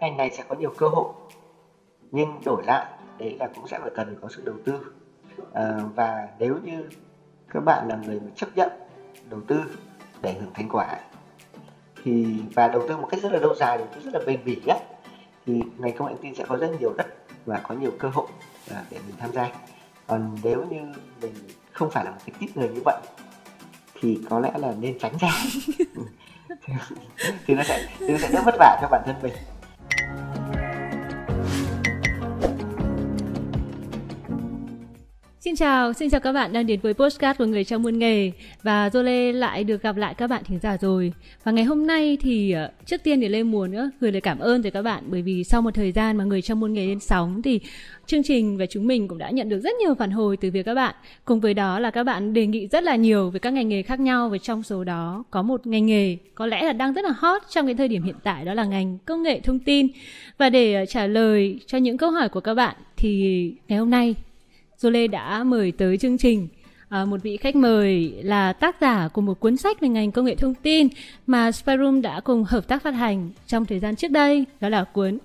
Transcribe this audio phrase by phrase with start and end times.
[0.00, 1.12] cái ngành này sẽ có nhiều cơ hội
[2.10, 2.86] nhưng đổi lại
[3.18, 4.92] đấy là cũng sẽ phải cần có sự đầu tư.
[5.52, 6.88] À, và nếu như
[7.48, 8.70] các bạn là người mà chấp nhận
[9.30, 9.60] đầu tư
[10.22, 10.98] để hưởng thành quả
[12.04, 14.44] thì và đầu tư một cách rất là lâu dài đầu tư rất là bền
[14.44, 14.78] bỉ á
[15.46, 17.06] thì ngành công nghệ thông tin sẽ có rất nhiều đất
[17.46, 18.26] và có nhiều cơ hội
[18.70, 19.50] à, để mình tham gia.
[20.06, 20.80] Còn nếu như
[21.22, 21.32] mình
[21.72, 23.00] không phải là một cái tiếp người như vậy
[24.00, 25.28] thì có lẽ là nên tránh ra.
[27.46, 29.32] Thì nó sẽ thì nó sẽ đỡ vất vả cho bản thân mình
[35.46, 38.32] Xin chào, xin chào các bạn đang đến với postcard của người trong muôn nghề
[38.62, 41.12] và Jole lại được gặp lại các bạn thính giả rồi.
[41.44, 44.38] Và ngày hôm nay thì ờ, trước tiên thì Lê muốn nữa gửi lời cảm
[44.38, 46.86] ơn tới các bạn bởi vì sau một thời gian mà người trong muôn nghề
[46.86, 47.60] lên sóng thì
[48.06, 50.62] chương trình và chúng mình cũng đã nhận được rất nhiều phản hồi từ việc
[50.62, 50.94] các bạn.
[51.24, 53.82] Cùng với đó là các bạn đề nghị rất là nhiều về các ngành nghề
[53.82, 57.04] khác nhau và trong số đó có một ngành nghề có lẽ là đang rất
[57.04, 59.88] là hot trong cái thời điểm hiện tại đó là ngành công nghệ thông tin.
[60.38, 63.90] Và để ờ, trả lời cho những câu hỏi của các bạn thì ngày hôm
[63.90, 64.14] nay
[64.82, 66.48] Lê đã mời tới chương trình
[66.88, 70.24] à, một vị khách mời là tác giả của một cuốn sách về ngành công
[70.24, 70.88] nghệ thông tin
[71.26, 74.84] mà Spyroom đã cùng hợp tác phát hành trong thời gian trước đây, đó là
[74.84, 75.18] cuốn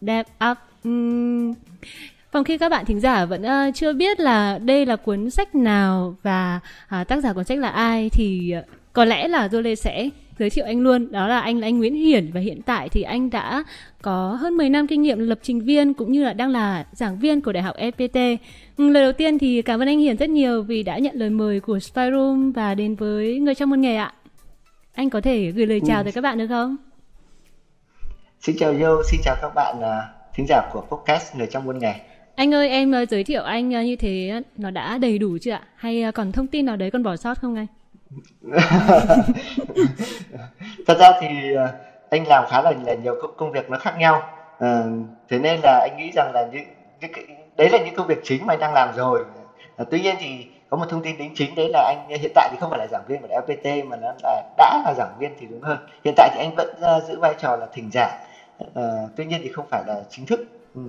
[0.00, 0.58] Dev Up.
[0.88, 1.54] Uhm.
[2.32, 5.54] Phòng khi các bạn thính giả vẫn uh, chưa biết là đây là cuốn sách
[5.54, 6.60] nào và
[7.00, 10.50] uh, tác giả cuốn sách là ai thì uh, có lẽ là Lê sẽ giới
[10.50, 13.30] thiệu anh luôn đó là anh là anh Nguyễn Hiển và hiện tại thì anh
[13.30, 13.64] đã
[14.02, 17.18] có hơn 10 năm kinh nghiệm lập trình viên cũng như là đang là giảng
[17.18, 18.36] viên của Đại học FPT.
[18.76, 21.30] Ừ, lời đầu tiên thì cảm ơn anh Hiển rất nhiều vì đã nhận lời
[21.30, 24.12] mời của Spyroom và đến với người trong môn nghề ạ.
[24.94, 26.04] Anh có thể gửi lời chào ừ.
[26.04, 26.76] tới các bạn được không?
[28.40, 31.78] Xin chào Yo, xin chào các bạn uh, thính giả của podcast người trong môn
[31.78, 31.94] nghề.
[32.34, 35.52] Anh ơi, em uh, giới thiệu anh uh, như thế nó đã đầy đủ chưa
[35.52, 35.62] ạ?
[35.76, 37.66] Hay còn thông tin nào đấy còn bỏ sót không anh?
[40.86, 41.72] Thật ra thì ờ,
[42.10, 44.22] anh làm khá là, là nhiều công việc nó khác nhau.
[44.58, 44.82] À,
[45.28, 46.64] thế nên là anh nghĩ rằng là những,
[47.00, 47.12] những
[47.56, 49.24] đấy là những công việc chính mà anh đang làm rồi.
[49.76, 52.48] À, tuy nhiên thì có một thông tin đính chính đấy là anh hiện tại
[52.52, 55.32] thì không phải là giảng viên của FPT mà nó là đã là giảng viên
[55.38, 55.78] thì đúng hơn.
[56.04, 58.18] Hiện tại thì anh vẫn uh, giữ vai trò là thỉnh giảng.
[58.64, 60.40] Uh, tuy nhiên thì không phải là chính thức.
[60.74, 60.80] Ừ.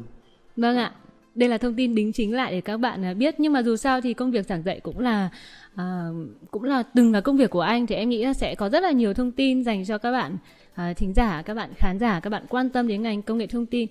[0.55, 0.91] vâng ạ
[1.37, 3.35] đây là thông tin đính chính lại để các bạn à, biết.
[3.37, 5.29] Nhưng mà dù sao thì công việc giảng dạy cũng là
[5.75, 6.07] à,
[6.51, 8.83] cũng là từng là công việc của anh thì em nghĩ là sẽ có rất
[8.83, 10.37] là nhiều thông tin dành cho các bạn
[10.75, 13.47] à, thính giả các bạn khán giả các bạn quan tâm đến ngành công nghệ
[13.47, 13.87] thông tin.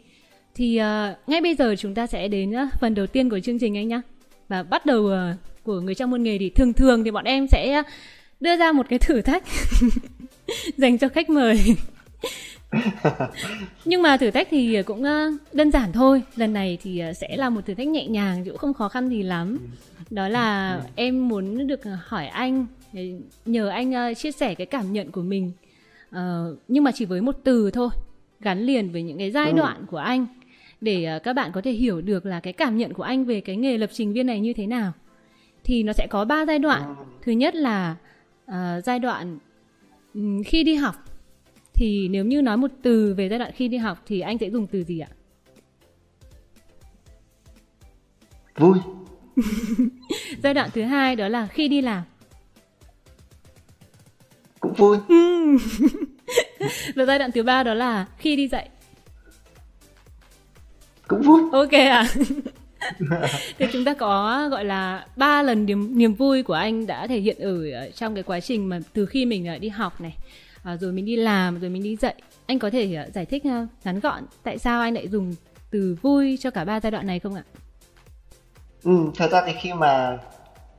[0.55, 3.59] Thì uh, ngay bây giờ chúng ta sẽ đến uh, phần đầu tiên của chương
[3.59, 4.01] trình anh nhé
[4.49, 7.49] và bắt đầu uh, của người trong môn nghề thì thường thường thì bọn em
[7.49, 7.83] sẽ
[8.41, 9.43] đưa ra một cái thử thách
[10.77, 11.59] dành cho khách mời.
[13.85, 15.03] nhưng mà thử thách thì cũng
[15.53, 18.75] đơn giản thôi lần này thì sẽ là một thử thách nhẹ nhàng cũng không
[18.75, 19.59] khó khăn gì lắm
[20.11, 20.81] đó là ừ.
[20.95, 22.67] em muốn được hỏi anh
[23.45, 25.53] nhờ anh chia sẻ cái cảm nhận của mình
[26.11, 26.19] uh,
[26.69, 27.89] nhưng mà chỉ với một từ thôi
[28.41, 29.57] gắn liền với những cái giai ừ.
[29.57, 30.27] đoạn của anh
[30.81, 33.57] để các bạn có thể hiểu được là cái cảm nhận của anh về cái
[33.57, 34.93] nghề lập trình viên này như thế nào
[35.65, 37.05] thì nó sẽ có ba giai đoạn ừ.
[37.23, 37.97] thứ nhất là
[38.51, 38.55] uh,
[38.85, 39.39] giai đoạn
[40.15, 40.95] um, khi đi học
[41.77, 44.51] thì nếu như nói một từ về giai đoạn khi đi học thì anh sẽ
[44.51, 45.09] dùng từ gì ạ?
[48.57, 48.79] Vui.
[50.43, 52.03] giai đoạn thứ hai đó là khi đi làm.
[54.61, 54.99] Cũng vui.
[56.95, 58.69] Và giai đoạn thứ ba đó là khi đi dạy.
[61.09, 61.41] Cũng vui.
[61.53, 62.07] Ok à.
[63.59, 67.21] thì chúng ta có gọi là ba lần niềm niềm vui của anh đã thể
[67.21, 70.17] hiện ở trong cái quá trình mà từ khi mình đi học này
[70.67, 72.15] à, rồi mình đi làm rồi mình đi dạy.
[72.47, 75.35] Anh có thể à, giải thích à, ngắn gọn tại sao anh lại dùng
[75.71, 77.43] từ vui cho cả ba giai đoạn này không ạ?
[78.85, 80.19] Ừ thật ra thì khi mà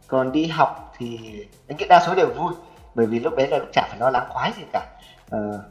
[0.08, 1.20] còn đi học thì
[1.68, 2.53] anh nghĩ đa số đều vui
[2.96, 4.88] bởi vì lúc đấy là lúc chả phải lo lắng khoái gì cả.
[5.30, 5.64] Ờ,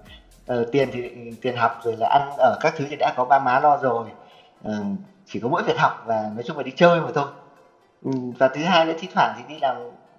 [0.46, 3.24] ờ, tiền thì ừ, tiền học rồi là ăn ở các thứ thì đã có
[3.24, 4.08] ba má lo rồi.
[4.64, 4.84] Ờ,
[5.26, 7.26] chỉ có mỗi việc học và nói chung là đi chơi mà thôi.
[8.04, 9.76] Ừ, và thứ hai nữa thi thoảng thì đi làm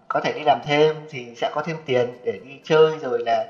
[0.07, 3.45] có thể đi làm thêm thì sẽ có thêm tiền để đi chơi rồi là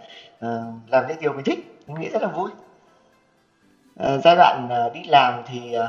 [0.46, 2.50] uh, làm những điều mình thích mình nghĩ rất là vui.
[4.04, 5.84] Uh, giai đoạn uh, đi làm thì uh,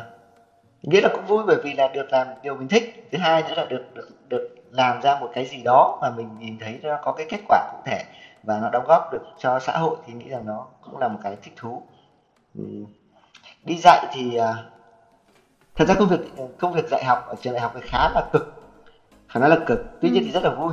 [0.82, 3.08] nghĩa là cũng vui bởi vì là được làm điều mình thích.
[3.12, 6.28] Thứ hai nữa là được được được làm ra một cái gì đó mà mình
[6.38, 8.04] nhìn thấy nó có cái kết quả cụ thể
[8.42, 11.18] và nó đóng góp được cho xã hội thì nghĩ rằng nó cũng là một
[11.22, 11.82] cái thích thú.
[12.54, 12.64] Ừ.
[13.64, 14.56] đi dạy thì uh,
[15.74, 16.20] thật ra công việc
[16.58, 18.62] công việc dạy học ở trường đại học thì khá là cực
[19.28, 20.72] phải nói là cực tuy nhiên thì rất là vui.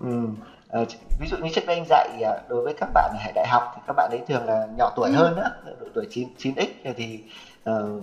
[0.00, 0.28] Ừ.
[0.72, 0.80] à,
[1.18, 3.46] ví dụ như trước đây anh dạy à, đối với các bạn ở hệ đại
[3.48, 5.16] học thì các bạn ấy thường là nhỏ tuổi ừ.
[5.16, 6.66] hơn nữa độ tuổi 9 9x
[6.96, 7.20] thì
[7.70, 8.02] uh,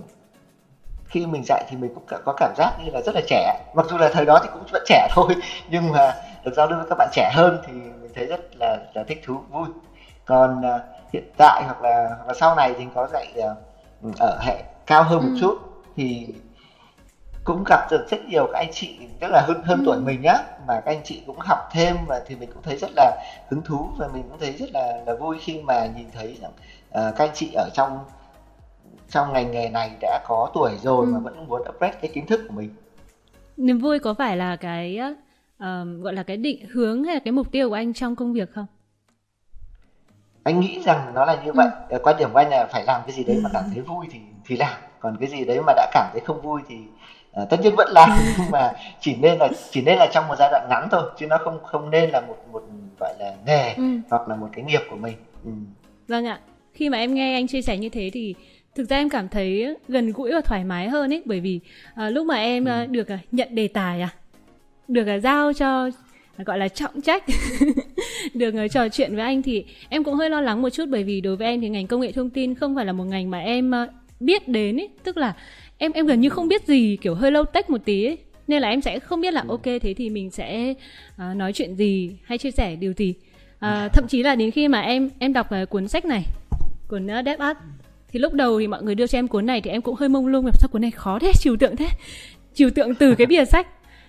[1.04, 3.86] khi mình dạy thì mình cũng có cảm giác như là rất là trẻ mặc
[3.90, 5.34] dù là thời đó thì cũng vẫn trẻ thôi
[5.68, 6.14] nhưng mà
[6.44, 9.20] được giao lưu với các bạn trẻ hơn thì mình thấy rất là là thích
[9.24, 9.68] thú vui
[10.24, 10.82] còn uh,
[11.12, 15.02] hiện tại hoặc là hoặc là sau này thì có dạy uh, ở hệ cao
[15.02, 15.36] hơn một Ừ.
[15.40, 15.54] chút
[15.96, 16.34] thì
[17.44, 19.82] cũng gặp được rất nhiều các anh chị tức là hơn hơn Ừ.
[19.86, 22.76] tuổi mình á mà các anh chị cũng học thêm và thì mình cũng thấy
[22.76, 23.16] rất là
[23.48, 26.50] hứng thú và mình cũng thấy rất là là vui khi mà nhìn thấy rằng
[26.90, 27.98] ờ, các anh chị ở trong
[29.10, 31.12] trong ngành nghề này đã có tuổi rồi Ừ.
[31.12, 32.70] mà vẫn muốn upgrade cái kiến thức của mình
[33.56, 34.98] Niềm vui có phải là cái
[35.58, 38.32] ờm, gọi là cái định hướng hay là cái mục tiêu của anh trong công
[38.32, 38.66] việc không?
[40.42, 41.52] anh nghĩ rằng nó là như Ừ.
[41.56, 43.80] vậy Ờ, quan điểm của anh là phải làm cái gì đấy mà cảm thấy
[43.80, 46.76] vui thì thì làm còn cái gì đấy mà đã cảm thấy không vui thì
[47.32, 50.34] ờ, tất nhiên vẫn làm nhưng mà chỉ nên là chỉ nên là trong một
[50.38, 52.62] giai đoạn ngắn thôi chứ nó không không nên là một một
[53.00, 53.82] gọi là nghề Ừ.
[54.10, 55.50] hoặc là một cái nghiệp của mình ừ.
[56.08, 56.40] Vâng ạ.
[56.74, 58.34] Khi mà em nghe anh chia sẻ như thế thì
[58.74, 61.60] thực ra em cảm thấy gần gũi và thoải mái hơn ấy bởi vì
[61.94, 64.08] à, lúc mà em à, được à, nhận đề tài à
[64.88, 65.88] được à, giao cho
[66.36, 67.24] à, gọi là trọng trách
[68.34, 71.04] được à, trò chuyện với anh thì em cũng hơi lo lắng một chút bởi
[71.04, 73.30] vì đối với em thì ngành công nghệ thông tin không phải là một ngành
[73.30, 73.86] mà em à,
[74.20, 75.34] biết đến ấy, tức là
[75.80, 78.18] em em gần như không biết gì kiểu hơi lâu tech một tí ấy.
[78.48, 80.74] Nên là em sẽ không biết là ok thế thì mình sẽ
[81.16, 83.14] à, nói chuyện gì hay chia sẻ điều gì.
[83.58, 86.22] À, thậm chí là đến khi mà em em đọc à, cuốn sách này
[86.88, 87.60] cuốn uh, DevOps
[88.08, 90.08] thì lúc đầu thì mọi người đưa cho em cuốn này thì em cũng hơi
[90.08, 91.86] mông lung là sao cuốn này khó thế trừu tượng thế
[92.54, 93.66] trừu tượng từ cái bìa sách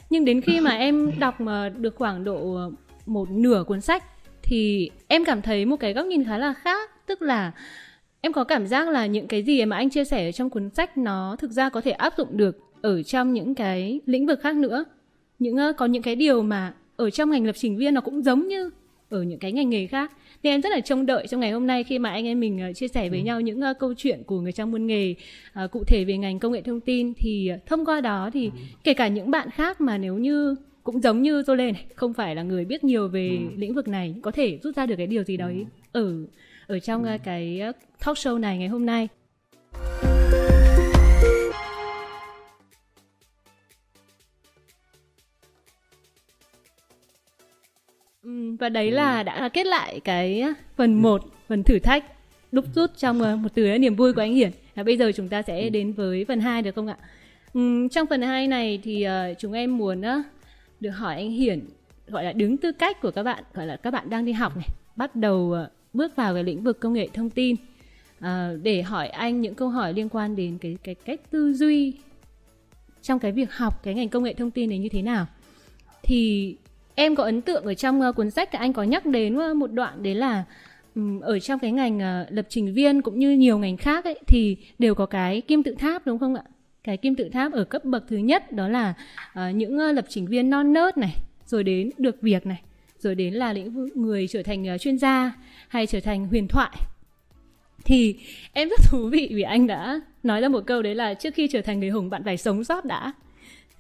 [0.10, 2.60] nhưng đến khi mà em đọc mà được khoảng độ
[3.06, 4.04] một nửa cuốn sách
[4.44, 7.52] thì em cảm thấy một cái góc nhìn khá là khác tức là
[8.22, 10.70] em có cảm giác là những cái gì mà anh chia sẻ ở trong cuốn
[10.70, 14.40] sách nó thực ra có thể áp dụng được ở trong những cái lĩnh vực
[14.42, 14.86] khác nữa?
[15.40, 18.48] Những có những cái điều mà ở trong ngành lập trình viên nó cũng giống
[18.48, 18.70] như
[19.10, 20.12] ở những cái ngành nghề khác.
[20.44, 22.60] Nên em rất là trông đợi trong ngày hôm nay khi mà anh em mình
[22.60, 25.16] ờ, chia sẻ với nhau những câu chuyện của người trong môn nghề
[25.54, 27.14] ờ, cụ thể về ngành công nghệ thông tin.
[27.14, 28.52] Thì ờ, thông qua đó thì
[28.84, 32.36] kể cả những bạn khác mà nếu như cũng giống như Zole này không phải
[32.36, 35.24] là người biết nhiều về lĩnh vực này có thể rút ra được cái điều
[35.24, 36.14] gì đấy ở
[36.72, 37.72] ở trong ờ, cái ờ,
[38.06, 39.08] talk show này ngày hôm nay.
[48.60, 50.44] Và đấy là đã kết lại cái
[50.76, 52.06] phần 1, phần thử thách
[52.52, 54.52] đúc rút trong ờ, một từ niềm vui của anh Hiển.
[54.76, 56.98] Và bây giờ chúng ta sẽ đến với phần 2 được không ạ?
[57.54, 60.22] Ừm, trong phần 2 này thì ờ, chúng em muốn ờ,
[60.80, 61.60] được hỏi anh Hiển
[62.08, 64.58] gọi là đứng tư cách của các bạn, gọi là các bạn đang đi học
[64.58, 67.56] này, bắt đầu ờ, bước vào cái lĩnh vực công nghệ thông tin
[68.20, 71.94] ờ, để hỏi anh những câu hỏi liên quan đến cái cái cách tư duy
[73.02, 75.26] trong cái việc học cái ngành công nghệ thông tin này như thế nào.
[76.04, 76.56] Thì
[76.96, 79.72] em có ấn tượng ở trong ờ, cuốn sách anh có nhắc đến ờ, một
[79.72, 80.44] đoạn đấy là
[81.22, 84.58] ở trong cái ngành ờ, lập trình viên cũng như nhiều ngành khác ấy thì
[84.80, 86.44] đều có cái kim tự tháp đúng không ạ?
[86.84, 88.94] Cái kim tự tháp ở cấp bậc thứ nhất đó là
[89.52, 91.16] những lập trình viên non nớt này,
[91.46, 92.62] rồi đến được việc này,
[93.00, 95.34] rồi đến là lĩnh vực người trở thành chuyên gia
[95.72, 96.78] hay trở thành huyền thoại.
[97.86, 98.16] Thì
[98.54, 101.48] em rất thú vị vì anh đã nói ra một câu đấy là trước khi
[101.48, 103.14] trở thành người hùng bạn phải sống sót đã.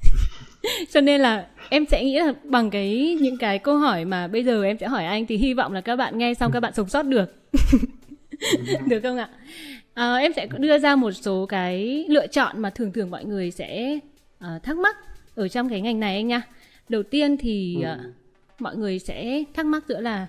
[0.91, 4.43] Cho nên là em sẽ nghĩ là bằng cái những cái câu hỏi mà bây
[4.43, 6.73] giờ em sẽ hỏi anh thì hy vọng là các bạn nghe xong các bạn
[6.73, 7.35] sống sót được.
[8.87, 9.29] Được không ạ?
[9.93, 13.51] À, em sẽ đưa ra một số cái lựa chọn mà thường thường mọi người
[13.51, 13.99] sẽ
[14.39, 14.97] à, thắc mắc
[15.35, 16.41] ở trong cái ngành này anh nha.
[16.89, 17.99] Đầu tiên thì à,
[18.59, 20.27] mọi người sẽ thắc mắc giữa là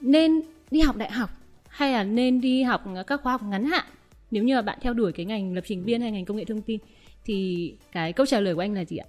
[0.00, 0.42] nên
[0.74, 1.30] đi học đại học
[1.68, 3.84] hay là nên đi học các khóa học ngắn hạn?
[4.30, 6.44] Nếu như mà bạn theo đuổi cái ngành lập trình viên hay ngành công nghệ
[6.44, 6.80] thông tin
[7.24, 9.06] thì cái câu trả lời của anh là gì ạ?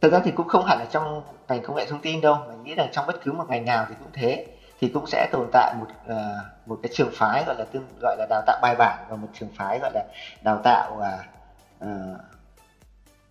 [0.00, 2.64] Thực ra thì cũng không hẳn là trong ngành công nghệ thông tin đâu, mình
[2.64, 4.46] nghĩ là trong bất cứ một ngành nào thì cũng thế.
[4.80, 8.16] Thì cũng sẽ tồn tại một ờ, một cái trường phái gọi là tương gọi
[8.18, 10.04] là đào tạo bài bản và một trường phái gọi là
[10.44, 11.18] đào tạo à,
[11.78, 12.18] ờ,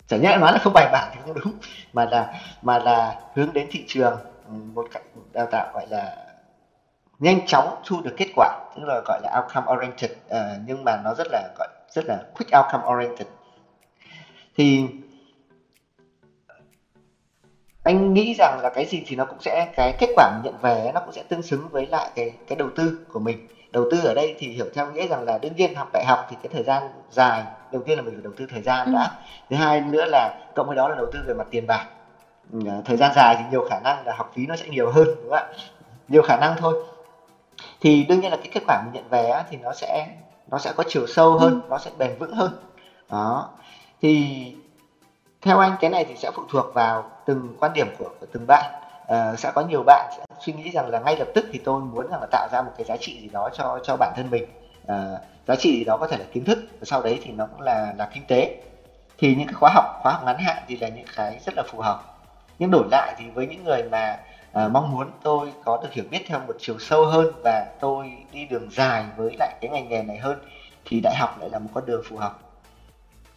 [0.08, 1.54] chẳng nhẽ nói là không bài bản thì không đúng
[1.94, 4.18] mà là mà là hướng đến thị trường
[4.48, 5.04] ừ, một cách
[5.34, 6.25] đào tạo gọi là
[7.20, 10.98] nhanh chóng thu được kết quả tức là gọi là outcome oriented ờ, nhưng mà
[11.04, 13.28] nó rất là gọi rất là quick outcome oriented.
[14.58, 14.86] Thì
[17.84, 20.58] anh nghĩ rằng là cái gì thì nó cũng sẽ cái kết quả mình nhận
[20.62, 23.38] về nó cũng sẽ tương xứng với lại cái cái đầu tư của mình.
[23.72, 26.20] Đầu tư ở đây thì hiểu theo nghĩa rằng là đương nhiên học đại học
[26.30, 28.92] thì cái thời gian dài đầu tiên là mình phải đầu tư thời gian Ừ.
[28.94, 29.12] đã.
[29.50, 31.88] Thứ hai nữa là cộng với đó là đầu tư về mặt tiền bạc.
[32.52, 35.08] Ừ, thời gian dài thì nhiều khả năng là học phí nó sẽ nhiều hơn
[35.22, 35.46] đúng không ạ?
[36.08, 36.74] Nhiều khả năng thôi
[37.86, 40.08] thì đương nhiên là cái kết quả mình nhận về á, thì nó sẽ
[40.52, 42.52] nó sẽ có chiều sâu hơn nó sẽ bền vững hơn.
[43.10, 43.50] Đó.
[44.02, 44.36] Thì
[45.42, 48.46] theo anh cái này thì sẽ phụ thuộc vào từng quan điểm của, của từng
[48.48, 48.72] bạn.
[49.08, 51.82] Ờ, sẽ có nhiều bạn sẽ suy nghĩ rằng là ngay lập tức thì tôi
[51.82, 54.30] muốn rằng là tạo ra một cái giá trị gì đó cho cho bản thân
[54.30, 54.46] mình.
[54.88, 57.46] Ờ, giá trị gì đó có thể là kiến thức và sau đấy thì nó
[57.46, 58.56] cũng là là kinh tế.
[59.18, 61.64] Thì những cái khóa học khóa học ngắn hạn thì là những cái rất là
[61.68, 62.04] phù hợp.
[62.60, 64.18] Nhưng đổi lại thì với những người mà
[64.56, 68.26] à, mong muốn tôi có được hiểu biết theo một chiều sâu hơn và tôi
[68.32, 70.38] đi đường dài với lại cái ngành nghề này hơn
[70.86, 72.34] thì đại học lại là một con đường phù hợp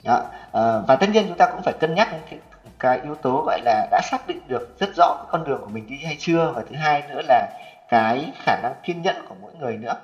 [0.04, 0.22] đó.
[0.52, 2.40] À, và tất nhiên chúng ta cũng phải cân nhắc cái,
[2.78, 5.70] cái yếu tố gọi là đã xác định được rất rõ cái con đường của
[5.70, 7.48] mình đi hay chưa và thứ hai nữa là
[7.88, 9.94] cái khả năng kiên nhẫn của mỗi người nữa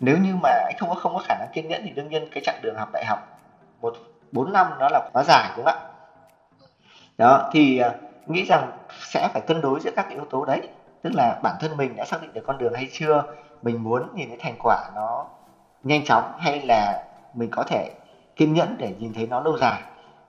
[0.00, 2.28] nếu như mà anh không có không có khả năng kiên nhẫn thì đương nhiên
[2.30, 3.18] cái chặng đường học đại học
[3.80, 3.94] một
[4.32, 5.88] bốn năm nó là quá dài đúng không ạ
[7.18, 7.94] đó thì ờ,
[8.26, 10.60] nghĩ rằng sẽ phải cân đối giữa các cái yếu tố đấy.
[11.02, 13.24] Tức là bản thân mình đã xác định được con đường hay chưa
[13.62, 15.26] mình muốn nhìn thấy thành quả nó
[15.82, 17.90] nhanh chóng hay là mình có thể
[18.36, 19.82] kiên nhẫn để nhìn thấy nó lâu dài.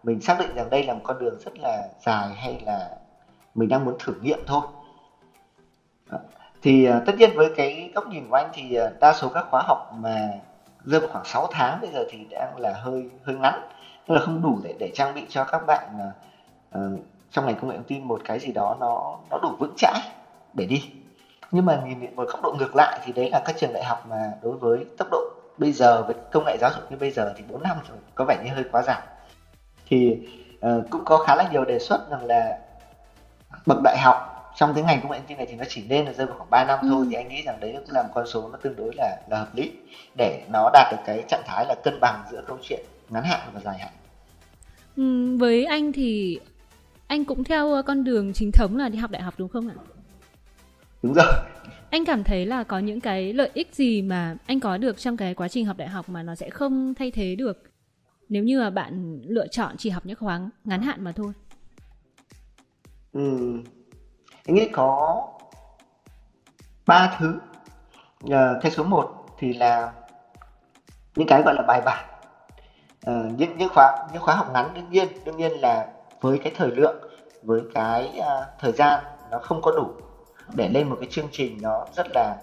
[0.03, 2.89] Mình xác định rằng đây là một con đường rất là dài hay là
[3.55, 4.62] mình đang muốn thử nghiệm thôi.
[6.62, 9.46] Thì à, tất nhiên với cái góc nhìn của anh thì à, đa số các
[9.50, 10.29] khóa học mà
[10.84, 13.62] rơi vào khoảng 6 tháng bây giờ thì đang là hơi hơi ngắn.
[14.08, 16.12] Tức là không đủ để để trang bị cho các bạn
[16.77, 16.82] uh,
[17.33, 19.99] trong ngành công nghệ thông tin một cái gì đó nó nó đủ vững chãi
[20.53, 20.83] để đi
[21.51, 24.05] nhưng mà nhìn một góc độ ngược lại thì đấy là các trường đại học
[24.09, 25.19] mà đối với tốc độ
[25.57, 28.25] bây giờ với công nghệ giáo dục như bây giờ thì 4 năm rồi có
[28.25, 29.01] vẻ như hơi quá dài
[29.85, 30.17] thì
[30.65, 32.57] uh, cũng có khá là nhiều đề xuất rằng là
[33.65, 36.05] bậc đại học trong cái ngành công nghệ thông tin này thì nó chỉ nên
[36.05, 36.87] là rơi vào khoảng 3 năm ừ.
[36.91, 39.17] thôi thì anh nghĩ rằng đấy cũng là một con số nó tương đối là
[39.29, 39.71] là hợp lý
[40.17, 43.39] để nó đạt được cái trạng thái là cân bằng giữa câu chuyện ngắn hạn
[43.53, 43.91] và dài hạn.
[44.97, 46.39] Ừ, với anh thì
[47.13, 49.75] anh cũng theo con đường chính thống là đi học đại học đúng không ạ?
[51.03, 51.34] Đúng rồi.
[51.89, 55.17] Anh cảm thấy là có những cái lợi ích gì mà anh có được trong
[55.17, 57.63] cái quá trình học đại học mà nó sẽ không thay thế được
[58.29, 61.34] nếu như mà bạn lựa chọn chỉ học những khóa ngắn hạn mà thôi.
[63.13, 63.58] Ừ,
[64.46, 65.27] anh nghĩ có
[66.88, 67.39] ba thứ
[68.29, 69.93] à, cái số 1 thì là
[71.15, 72.05] những cái gọi là bài bản
[73.05, 75.88] à, những những khóa những khóa học ngắn đương nhiên đương nhiên là
[76.23, 76.95] với cái thời lượng
[77.41, 78.99] với cái uh, thời gian
[79.29, 79.91] nó không có đủ
[80.53, 82.37] để lên một cái chương trình nó rất là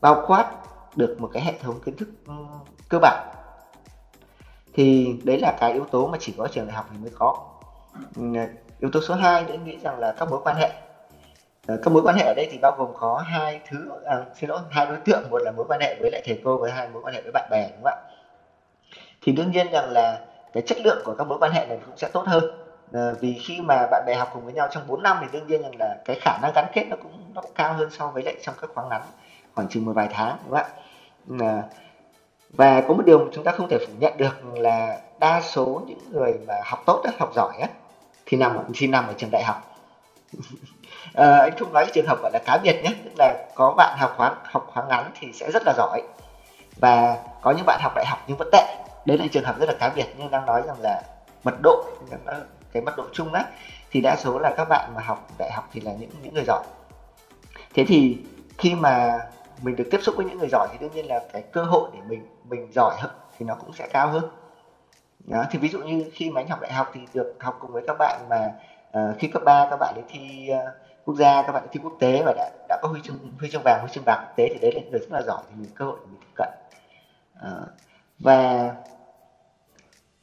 [0.00, 0.50] bao quát
[0.96, 2.34] được một cái hệ thống kiến thức ừ,
[2.88, 3.30] cơ bản.
[4.72, 7.34] Thì đấy là cái yếu tố mà chỉ có trường đại học thì mới có.
[8.16, 8.22] Ừ,
[8.78, 10.72] yếu tố số 2 nữa nghĩ rằng là các mối quan hệ.
[11.66, 14.50] Ờ, các mối quan hệ ở đây thì bao gồm có hai thứ à, xin
[14.50, 15.30] lỗi hai đối tượng.
[15.30, 17.32] Một là mối quan hệ với lại thầy cô với hai mối quan hệ với
[17.32, 17.96] bạn bè đúng không ạ?
[19.22, 20.20] Thì đương nhiên rằng là
[20.52, 22.63] cái chất lượng của các mối quan hệ này cũng sẽ tốt hơn.
[22.92, 25.46] Ờ, vì khi mà bạn bè học cùng với nhau trong 4 năm thì đương
[25.46, 28.10] nhiên rằng là cái khả năng gắn kết nó cũng nó cũng cao hơn so
[28.10, 29.02] với lại trong các khóa ngắn
[29.54, 30.66] khoảng chừng một vài tháng đúng không ạ?
[31.40, 31.62] Ờ,
[32.50, 35.82] và có một điều mà chúng ta không thể phủ nhận được là đa số
[35.86, 37.68] những người mà học tốt học giỏi á
[38.26, 39.56] thì nằm thì nằm ở trường đại học.
[41.14, 43.96] À, anh không nói trường hợp gọi là cá biệt nhé tức là có bạn
[43.98, 46.02] học khóa học khóa ngắn thì sẽ rất là giỏi
[46.80, 48.76] và có những bạn học đại học nhưng vẫn tệ.
[49.04, 51.02] Đấy là trường hợp rất là cá biệt nhưng đang nói rằng là
[51.44, 51.84] mật độ
[52.74, 53.44] cái mật độ chung ấy
[53.90, 56.44] thì đa số là các bạn mà học đại học thì là những những người
[56.46, 56.64] giỏi.
[57.74, 58.18] Thế thì
[58.58, 59.20] khi mà
[59.62, 61.90] mình được tiếp xúc với những người giỏi thì đương nhiên là cái cơ hội
[61.94, 64.24] để mình mình giỏi hơn thì nó cũng sẽ cao hơn.
[65.24, 67.72] Đó, thì ví dụ như khi mà anh học đại học thì được học cùng
[67.72, 68.52] với các bạn mà
[68.92, 71.80] ờ, uh, khi cấp 3 các bạn đi thi uh, quốc gia các bạn thi
[71.82, 74.36] quốc tế và đã đã có huy chương huy chương vàng huy chương bạc quốc
[74.36, 76.32] tế thì đấy là người rất là giỏi thì mình cơ hội để mình tiếp
[76.34, 76.48] cận.
[77.46, 77.68] Uh,
[78.18, 78.74] và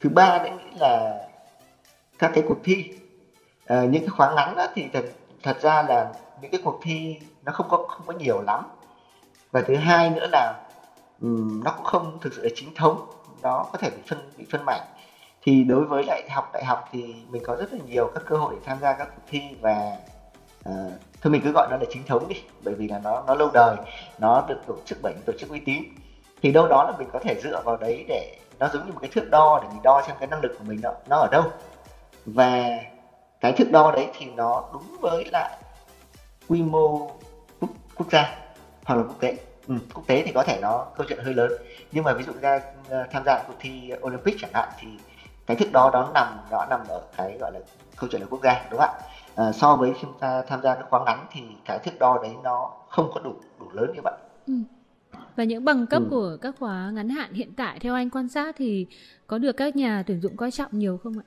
[0.00, 1.18] thứ ba đấy nghĩ là
[2.22, 2.90] các cái cuộc thi.
[3.66, 5.04] À, những cái khóa ngắn đó thì thật
[5.42, 8.64] thật ra là những cái cuộc thi nó không có không có nhiều lắm.
[9.50, 10.54] Và thứ hai nữa là
[11.20, 13.06] um, nó cũng không thực sự là chính thống
[13.42, 14.82] nó có thể bị phân bị phân mảnh.
[15.42, 18.36] Thì đối với lại học đại học thì mình có rất là nhiều các cơ
[18.36, 19.96] hội để tham gia các cuộc thi và
[20.64, 20.72] à,
[21.20, 23.50] thôi mình cứ gọi nó là chính thống đi bởi vì là nó nó lâu
[23.54, 23.76] đời
[24.18, 25.82] nó được tổ chức bởi những tổ chức uy tín.
[26.42, 28.98] Thì đâu đó là mình có thể dựa vào đấy để nó giống như một
[29.00, 31.28] cái thước đo để mình đo xem cái năng lực của mình nó nó ở
[31.28, 31.44] đâu
[32.26, 32.80] và
[33.40, 35.58] cái thước đo đấy thì nó đúng với lại
[36.48, 37.10] quy mô
[37.60, 38.36] quốc, quốc gia
[38.84, 39.36] hoặc là quốc tế
[39.68, 41.52] ừ, quốc tế thì có thể nó câu chuyện hơi lớn
[41.92, 44.88] nhưng mà ví dụ ra uh, tham gia cuộc thi Olympic chẳng hạn thì
[45.46, 47.60] cái thước đo đó nằm nó nằm ở cái gọi là
[47.96, 50.74] câu chuyện là quốc gia đúng không ạ à, so với chúng ta tham gia
[50.74, 54.00] các khóa ngắn thì cái thước đo đấy nó không có đủ đủ lớn như
[54.04, 54.14] vậy
[54.46, 54.54] ừ.
[55.36, 56.08] và những bằng cấp ừ.
[56.10, 58.86] của các khóa ngắn hạn hiện tại theo anh quan sát thì
[59.26, 61.26] có được các nhà tuyển dụng coi trọng nhiều không ạ?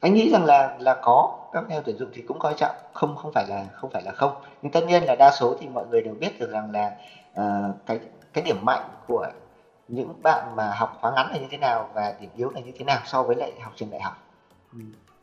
[0.00, 3.16] Anh nghĩ rằng là là có các nhà tuyển dụng thì cũng coi trọng không
[3.16, 4.32] không phải là không phải là không.
[4.62, 6.96] Nhưng tất nhiên là đa số thì mọi người đều biết được rằng là
[7.40, 8.00] uh, cái
[8.32, 9.26] cái điểm mạnh của
[9.88, 12.72] những bạn mà học khóa ngắn là như thế nào và điểm yếu là như
[12.78, 14.28] thế nào so với lại học trường đại học.
[14.72, 14.78] Ừ.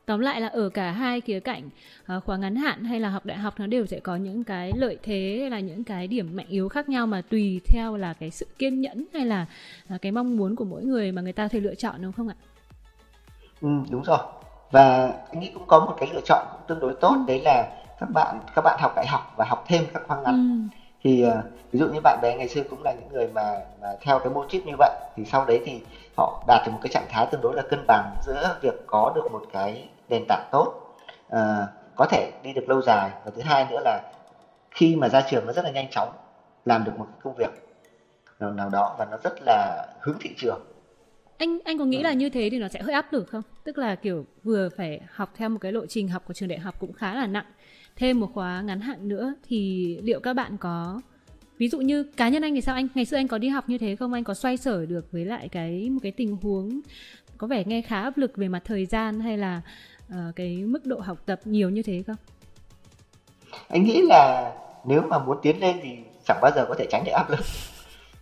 [0.05, 1.69] Tóm lại là ở cả hai khía cạnh
[2.17, 4.71] uh, khóa ngắn hạn hay là học đại học nó đều sẽ có những cái
[4.75, 8.13] lợi thế hay là những cái điểm mạnh yếu khác nhau mà tùy theo là
[8.13, 9.45] cái sự kiên nhẫn hay là
[9.95, 12.27] uh, cái mong muốn của mỗi người mà người ta thể lựa chọn đúng không
[12.27, 12.35] ạ?
[13.61, 14.19] Ừ, đúng rồi
[14.73, 17.67] và anh nghĩ cũng có một cái lựa chọn cũng tương đối tốt đấy là
[17.99, 20.69] các bạn các bạn học đại học và học thêm các khóa ngắn.
[20.71, 20.77] Ừ.
[21.03, 21.33] thì uh,
[21.71, 24.29] ví dụ như bạn bè ngày xưa cũng là những người mà, mà theo cái
[24.29, 25.81] mô típ như vậy thì sau đấy thì
[26.17, 29.11] họ đạt được một cái trạng thái tương đối là cân bằng giữa việc có
[29.15, 30.73] được một cái nền tảng tốt
[31.35, 31.39] uh,
[31.95, 33.09] có thể đi được lâu dài.
[33.25, 34.01] Và thứ hai nữa là
[34.71, 36.09] khi mà ra trường nó rất là nhanh chóng
[36.65, 37.51] làm được một cái công việc
[38.39, 40.61] nào, nào đó và nó rất là hướng thị trường
[41.37, 42.03] anh anh có nghĩ ừ.
[42.03, 43.41] là như thế thì nó sẽ hơi áp lực không?
[43.63, 46.59] Tức là kiểu vừa phải học theo một cái lộ trình học của trường đại
[46.59, 47.45] học cũng khá là nặng
[47.95, 51.01] thêm một khóa ngắn hạn nữa thì liệu các bạn có
[51.57, 52.75] ví dụ như cá nhân anh thì sao?
[52.75, 54.13] Anh ngày xưa anh có đi học như thế không?
[54.13, 56.81] Anh có xoay sở được với lại cái một cái tình huống
[57.37, 59.61] có vẻ nghe khá áp lực về mặt thời gian hay là
[60.09, 62.15] uh, cái mức độ học tập nhiều như thế không?
[63.67, 64.51] Anh nghĩ là
[64.85, 65.89] nếu mà muốn tiến lên thì
[66.25, 67.39] chẳng bao giờ có thể tránh được áp lực.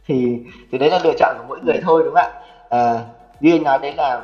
[0.05, 0.37] Thì
[0.71, 2.41] thì đấy là lựa chọn của mỗi người thôi đúng không ạ
[2.71, 3.03] à,
[3.39, 4.21] như anh nói đấy là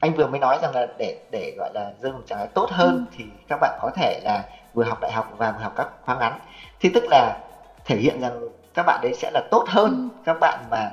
[0.00, 2.70] anh vừa mới nói rằng là để để gọi là rơi một trạng thái tốt
[2.70, 3.14] hơn ừ.
[3.16, 6.16] thì các bạn có thể là vừa học đại học và vừa học các khóa
[6.16, 6.38] ngắn
[6.80, 7.38] thì tức là
[7.84, 8.40] thể hiện rằng
[8.74, 10.22] các bạn đấy sẽ là tốt hơn ừ.
[10.24, 10.90] các bạn mà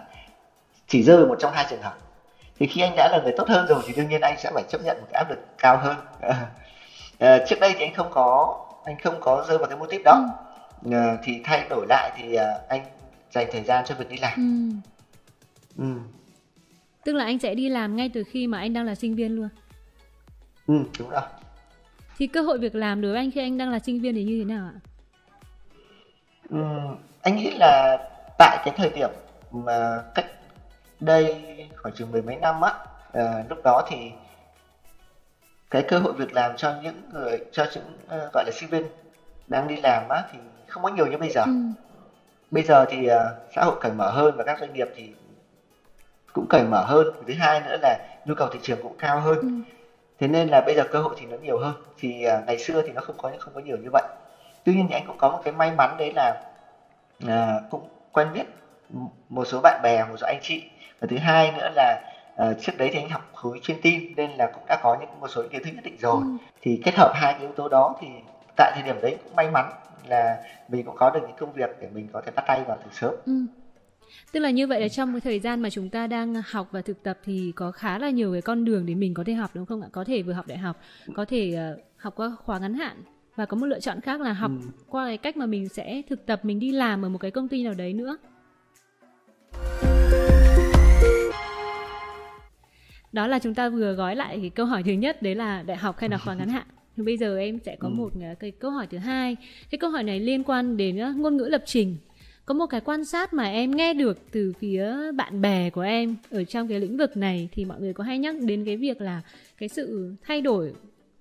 [0.87, 1.93] chỉ rơi một trong hai trường hợp
[2.59, 4.63] thì khi anh đã là người tốt hơn rồi thì đương nhiên anh sẽ phải
[4.63, 5.95] chấp nhận một cái áp lực cao hơn
[7.19, 10.01] à, trước đây thì anh không có anh không có rơi vào cái mô típ
[10.05, 10.19] đó
[10.91, 12.85] à, thì thay đổi lại thì à, anh
[13.31, 14.91] dành thời gian cho việc đi làm ừ.
[15.77, 15.85] Ừ.
[17.05, 19.35] tức là anh sẽ đi làm ngay từ khi mà anh đang là sinh viên
[19.35, 19.49] luôn
[20.67, 21.21] ừ đúng rồi
[22.17, 24.23] thì cơ hội việc làm đối với anh khi anh đang là sinh viên thì
[24.23, 24.75] như thế nào ạ
[26.49, 26.57] ừ,
[27.21, 27.97] anh nghĩ là
[28.37, 29.09] tại cái thời điểm
[29.51, 30.25] mà cách
[30.99, 31.43] đây
[31.75, 32.73] khoảng chừng mười mấy năm á
[33.13, 33.97] à, lúc đó thì
[35.69, 38.83] cái cơ hội việc làm cho những người cho những uh, gọi là sinh viên
[39.47, 41.51] đang đi làm á thì không có nhiều như bây giờ ừ.
[42.51, 43.15] bây giờ thì uh,
[43.55, 45.13] xã hội cởi mở hơn và các doanh nghiệp thì
[46.33, 47.07] cũng cởi mở hơn.
[47.27, 49.39] Thứ hai nữa là nhu cầu thị trường cũng cao hơn.
[49.41, 49.47] Ừ.
[50.19, 51.73] thế nên là bây giờ cơ hội thì nó nhiều hơn.
[51.97, 54.03] Thì uh, ngày xưa thì nó không có không có nhiều như vậy.
[54.63, 56.41] Tuy nhiên thì anh cũng có một cái may mắn đấy là
[57.25, 58.43] uh, cũng quen biết
[59.29, 60.63] một số bạn bè một số anh chị.
[60.99, 62.01] Và thứ hai nữa là
[62.41, 65.09] uh, trước đấy thì anh học khối chuyên tin nên là cũng đã có những
[65.19, 66.21] một số kiến thức nhất định rồi.
[66.23, 66.37] Ừ.
[66.61, 68.07] thì kết hợp hai cái yếu tố đó thì
[68.57, 69.71] tại thời điểm đấy cũng may mắn
[70.07, 72.77] là mình cũng có được những công việc để mình có thể bắt tay vào
[72.85, 73.15] từ sớm.
[73.25, 73.33] Ừ.
[74.31, 76.81] Tức là như vậy là trong cái thời gian mà chúng ta đang học và
[76.81, 79.51] thực tập thì có khá là nhiều cái con đường để mình có thể học
[79.53, 79.87] đúng không ạ?
[79.91, 80.81] Có thể vừa học đại học,
[81.13, 82.97] có thể uh, học qua khóa ngắn hạn
[83.35, 84.67] và có một lựa chọn khác là học ừ.
[84.89, 87.47] qua cái cách mà mình sẽ thực tập mình đi làm ở một cái công
[87.47, 88.17] ty nào đấy nữa.
[93.11, 95.77] Đó là chúng ta vừa gói lại cái câu hỏi thứ nhất đấy là đại
[95.77, 96.65] học hay là khóa ngắn hạn.
[96.97, 97.91] Thì bây giờ em sẽ có ừ.
[97.91, 99.35] một ờ, cái câu hỏi thứ hai.
[99.69, 101.97] Cái câu hỏi này liên quan đến ờ, ngôn ngữ lập trình
[102.45, 106.15] có một cái quan sát mà em nghe được từ phía bạn bè của em
[106.31, 109.01] ở trong cái lĩnh vực này thì mọi người có hay nhắc đến cái việc
[109.01, 109.21] là
[109.57, 110.73] cái sự thay đổi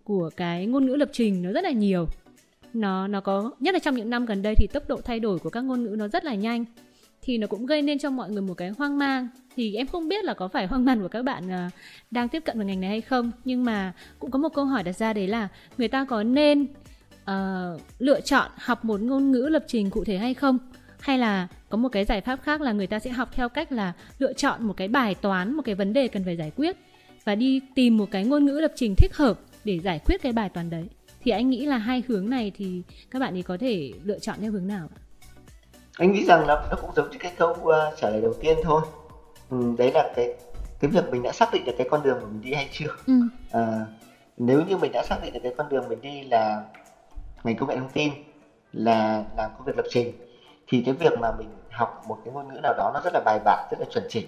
[0.05, 2.07] của cái ngôn ngữ lập trình nó rất là nhiều.
[2.75, 5.39] Nó nó có nhất là trong những năm gần đây thì tốc độ thay đổi
[5.39, 6.65] của các ngôn ngữ nó rất là nhanh.
[7.23, 9.29] Thì nó cũng gây nên cho mọi người một cái hoang mang.
[9.57, 11.73] Thì em không biết là có phải hoang mang của các bạn uh,
[12.11, 13.31] đang tiếp cận vào ngành này hay không.
[13.45, 16.67] Nhưng mà cũng có một câu hỏi đặt ra đấy là người ta có nên
[17.31, 20.59] uh, lựa chọn học một ngôn ngữ lập trình cụ thể hay không?
[21.03, 23.73] Hay là có một cái giải pháp khác là người ta sẽ học theo cách
[23.73, 26.77] là lựa chọn một cái bài toán một cái vấn đề cần phải giải quyết
[27.25, 30.33] và đi tìm một cái ngôn ngữ lập trình thích hợp để giải quyết cái
[30.33, 30.89] bài toán đấy.
[31.23, 34.37] Thì anh nghĩ là hai hướng này thì các bạn ấy có thể lựa chọn
[34.41, 34.89] theo hướng nào
[35.99, 38.59] anh nghĩ rằng nó nó cũng giống như cái câu uh, trả lời đầu tiên
[38.63, 38.83] thôi.
[39.51, 40.35] Ừ, đấy là cái
[40.81, 42.97] cái việc mình đã xác định được cái con đường mình đi hay chưa?
[43.07, 43.13] Ừ.
[43.51, 43.87] à,
[44.37, 46.65] nếu như mình đã xác định được cái con đường mình đi là
[47.45, 48.13] ngành công nghệ thông tin
[48.73, 50.13] là làm công việc lập trình
[50.73, 53.21] thì cái việc mà mình học một cái ngôn ngữ nào đó nó rất là
[53.25, 54.27] bài bản, rất là chuẩn chỉnh.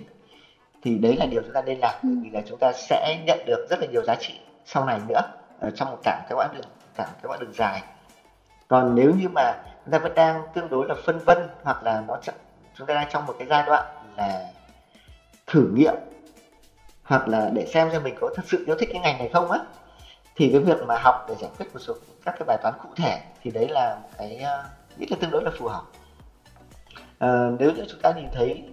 [0.83, 3.38] Thì đấy là điều chúng ta nên làm, bởi vì là chúng ta sẽ nhận
[3.46, 5.20] được rất là nhiều giá trị sau này nữa,
[5.61, 7.83] ở trong một cả cái quãng đường, cả cái quãng đường dài.
[8.68, 12.00] Còn nếu như mà chúng ta vẫn đang tương đối là phân vân hoặc là
[12.00, 12.16] nó
[12.74, 13.85] chúng ta đang trong một cái giai đoạn
[14.16, 14.46] là
[15.46, 15.94] thử nghiệm
[17.02, 19.50] hoặc là để xem xem mình có thật sự yêu thích cái ngành này không
[19.50, 19.59] á,
[20.37, 22.88] thì cái việc mà học để giải quyết một số các cái bài toán cụ
[22.96, 25.83] thể thì đấy là cái ít nghĩ là tương đối là phù hợp
[27.25, 28.65] à, nếu như chúng ta nhìn thấy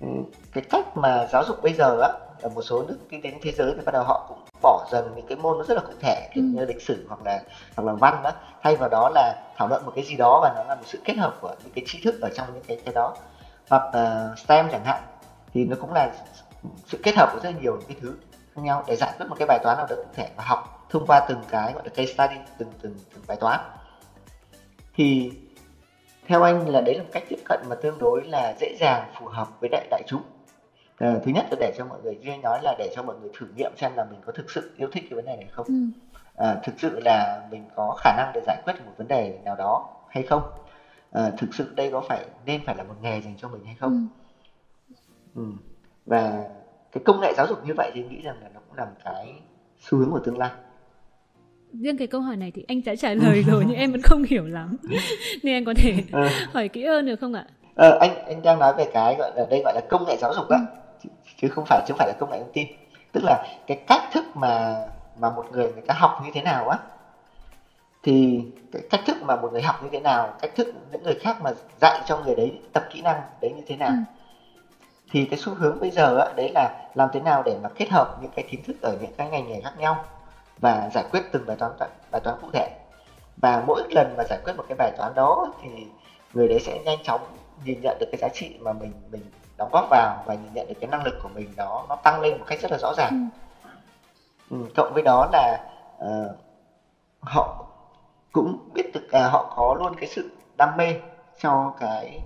[0.00, 0.06] ừ,
[0.52, 2.08] cái cách mà giáo dục bây giờ á
[2.42, 5.12] ở một số nước kinh tế thế giới thì bắt đầu họ cũng bỏ dần
[5.16, 6.40] những cái môn nó rất là cụ thể ừ.
[6.42, 7.42] như lịch sử hoặc là
[7.76, 10.52] hoặc là văn đó thay vào đó là thảo luận một cái gì đó và
[10.56, 12.78] nó là một sự kết hợp của những cái tri thức ở trong những cái
[12.84, 13.14] cái đó.
[13.70, 15.02] Hoặc là STEM chẳng hạn
[15.54, 16.12] thì nó cũng là
[16.86, 18.16] sự kết hợp của rất nhiều những cái thứ
[18.54, 20.86] khác nhau để giải quyết một cái bài toán nào đó cụ thể và học
[20.90, 23.60] thông qua từng cái gọi là case study từng từng từng bài toán.
[24.94, 25.32] Thì
[26.26, 29.08] theo anh là đấy là một cách tiếp cận mà tương đối là dễ dàng
[29.18, 30.22] phù hợp với đại đại chúng
[30.98, 33.30] à, thứ nhất là để cho mọi người riêng nói là để cho mọi người
[33.38, 35.66] thử nghiệm xem là mình có thực sự yêu thích cái vấn đề này không
[35.66, 35.74] ừ.
[36.34, 39.56] à, thực sự là mình có khả năng để giải quyết một vấn đề nào
[39.56, 40.42] đó hay không
[41.10, 43.74] à, thực sự đây có phải nên phải là một nghề dành cho mình hay
[43.74, 44.08] không
[45.34, 45.42] ừ.
[45.42, 45.42] Ừ.
[46.06, 46.48] và
[46.92, 48.96] cái công nghệ giáo dục như vậy thì nghĩ rằng là nó cũng là một
[49.04, 49.42] cái
[49.80, 50.50] xu hướng của tương lai
[51.72, 54.22] riêng cái câu hỏi này thì anh đã trả lời rồi nhưng em vẫn không
[54.22, 54.76] hiểu lắm
[55.42, 56.48] nên anh có thể à.
[56.52, 59.46] hỏi kỹ hơn được không ạ à, anh anh đang nói về cái gọi là
[59.50, 60.56] đây gọi là công nghệ giáo dục đó
[61.04, 61.10] ừ.
[61.40, 62.66] chứ không phải chứ không phải là công nghệ thông tin
[63.12, 64.76] tức là cái cách thức mà
[65.20, 66.78] mà một người người ta học như thế nào á
[68.02, 71.14] thì cái cách thức mà một người học như thế nào cách thức những người
[71.14, 71.50] khác mà
[71.80, 73.96] dạy cho người đấy tập kỹ năng đấy như thế nào ừ.
[75.10, 77.90] thì cái xu hướng bây giờ á, đấy là làm thế nào để mà kết
[77.90, 80.04] hợp những cái kiến thức ở những cái ngành nghề khác nhau
[80.60, 81.72] và giải quyết từng bài toán
[82.10, 82.68] bài toán cụ thể.
[83.36, 85.86] Và mỗi lần mà giải quyết một cái bài toán đó thì
[86.32, 87.20] người đấy sẽ nhanh chóng
[87.64, 89.22] nhìn nhận được cái giá trị mà mình mình
[89.56, 92.20] đóng góp vào và nhìn nhận được cái năng lực của mình đó nó tăng
[92.20, 93.30] lên một cách rất là rõ ràng.
[94.50, 94.56] Ừ.
[94.56, 95.60] Ừ, cộng với đó là
[96.04, 96.36] uh,
[97.20, 97.64] họ
[98.32, 100.96] cũng biết được à, họ có luôn cái sự đam mê
[101.38, 102.22] cho cái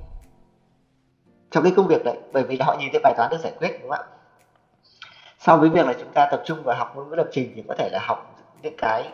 [1.50, 2.18] trong cái công việc đấy.
[2.32, 4.19] Bởi vì họ nhìn thấy bài toán được giải quyết đúng không ạ
[5.40, 7.62] so với việc là chúng ta tập trung vào học ngôn ngữ lập trình thì
[7.68, 9.04] có thể là học những cái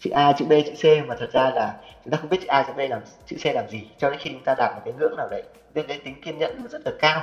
[0.00, 2.46] chữ A chữ B chữ C mà thật ra là chúng ta không biết chữ
[2.46, 3.90] A chữ B làm chữ C làm gì.
[3.98, 5.42] Cho đến khi chúng ta đạt một cái ngưỡng nào đấy
[5.74, 7.22] nên cái tính kiên nhẫn rất là cao.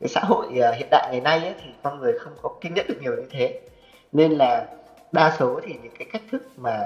[0.00, 2.74] Cái xã hội uh, hiện đại ngày nay ấy, thì con người không có kiên
[2.74, 3.60] nhẫn được nhiều như thế.
[4.12, 4.66] Nên là
[5.12, 6.78] đa số thì những cái cách thức mà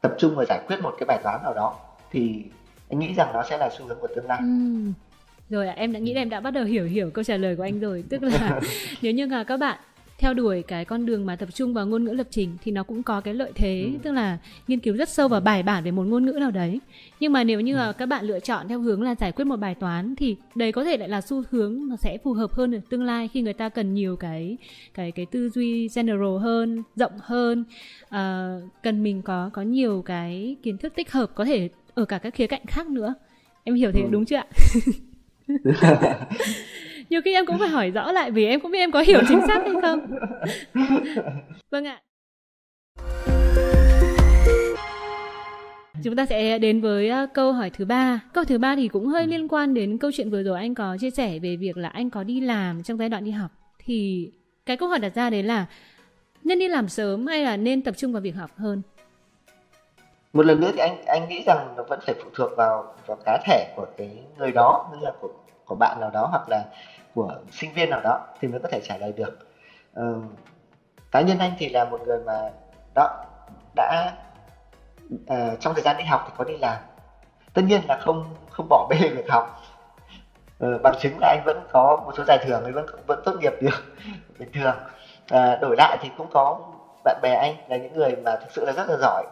[0.00, 1.76] tập trung vào giải quyết một cái bài toán nào đó
[2.10, 2.44] thì
[2.90, 4.38] anh nghĩ rằng nó sẽ là xu hướng của tương lai.
[4.38, 4.46] Ừ.
[5.50, 7.56] rồi à, em đã nghĩ là em đã bắt đầu hiểu hiểu câu trả lời
[7.56, 8.04] của anh rồi.
[8.10, 8.60] Tức là
[9.02, 9.78] nếu như là các bạn
[10.20, 12.82] theo đuổi cái con đường mà tập trung vào ngôn ngữ lập trình thì nó
[12.82, 13.98] cũng có cái lợi thế ừ.
[14.02, 16.80] tức là nghiên cứu rất sâu và bài bản về một ngôn ngữ nào đấy
[17.20, 17.92] nhưng mà nếu như là ừ.
[17.98, 20.84] các bạn lựa chọn theo hướng là giải quyết một bài toán thì đấy có
[20.84, 23.52] thể lại là xu hướng nó sẽ phù hợp hơn ở tương lai khi người
[23.52, 24.56] ta cần nhiều cái
[24.94, 27.64] cái cái tư duy general hơn rộng hơn
[28.04, 32.18] uh, cần mình có có nhiều cái kiến thức tích hợp có thể ở cả
[32.18, 33.14] các khía cạnh khác nữa
[33.64, 34.08] em hiểu thế ừ.
[34.10, 34.46] đúng chưa ạ
[37.10, 39.20] nhiều khi em cũng phải hỏi rõ lại vì em cũng biết em có hiểu
[39.28, 40.00] chính xác hay không.
[41.70, 42.00] Vâng ạ.
[46.04, 48.20] Chúng ta sẽ đến với ờ, câu hỏi thứ ba.
[48.32, 50.96] Câu thứ ba thì cũng hơi liên quan đến câu chuyện vừa rồi anh có
[51.00, 53.50] chia sẻ về việc là anh có đi làm trong giai đoạn đi học.
[53.78, 54.30] Thì
[54.66, 55.66] cái câu hỏi đặt ra đấy là
[56.44, 58.82] nên đi làm sớm hay là nên tập trung vào việc học hơn?
[60.32, 63.18] Một lần nữa thì anh anh nghĩ rằng nó vẫn phải phụ thuộc vào vào
[63.24, 65.28] cá thể của cái người đó như là của
[65.70, 66.64] của bạn nào đó hoặc là
[67.14, 69.38] của sinh viên nào đó thì mới có thể trả lời được.
[69.92, 70.22] Ừ,
[71.10, 72.50] cá nhân anh thì là một người mà
[72.94, 73.24] đó
[73.74, 74.12] đã
[75.14, 76.76] uh, trong thời gian đi học thì có đi làm.
[77.54, 79.56] Tất nhiên là không không bỏ bê việc học.
[80.58, 83.32] Ừ, bằng chứng là anh vẫn có một số giải thưởng anh vẫn vẫn tốt
[83.40, 83.92] nghiệp được
[84.38, 84.76] bình thường.
[85.28, 86.60] À, đổi lại thì cũng có
[87.04, 89.26] bạn bè anh là những người mà thực sự là rất là giỏi.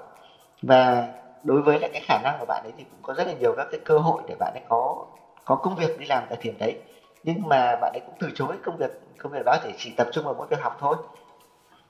[0.62, 1.09] Và
[1.43, 3.55] đối với lại cái khả năng của bạn ấy thì cũng có rất là nhiều
[3.57, 5.07] các cái cơ hội để bạn ấy có
[5.45, 6.77] có công việc đi làm tại điểm đấy
[7.23, 10.09] nhưng mà bạn ấy cũng từ chối công việc công việc đó để chỉ tập
[10.13, 10.97] trung vào mỗi việc học thôi.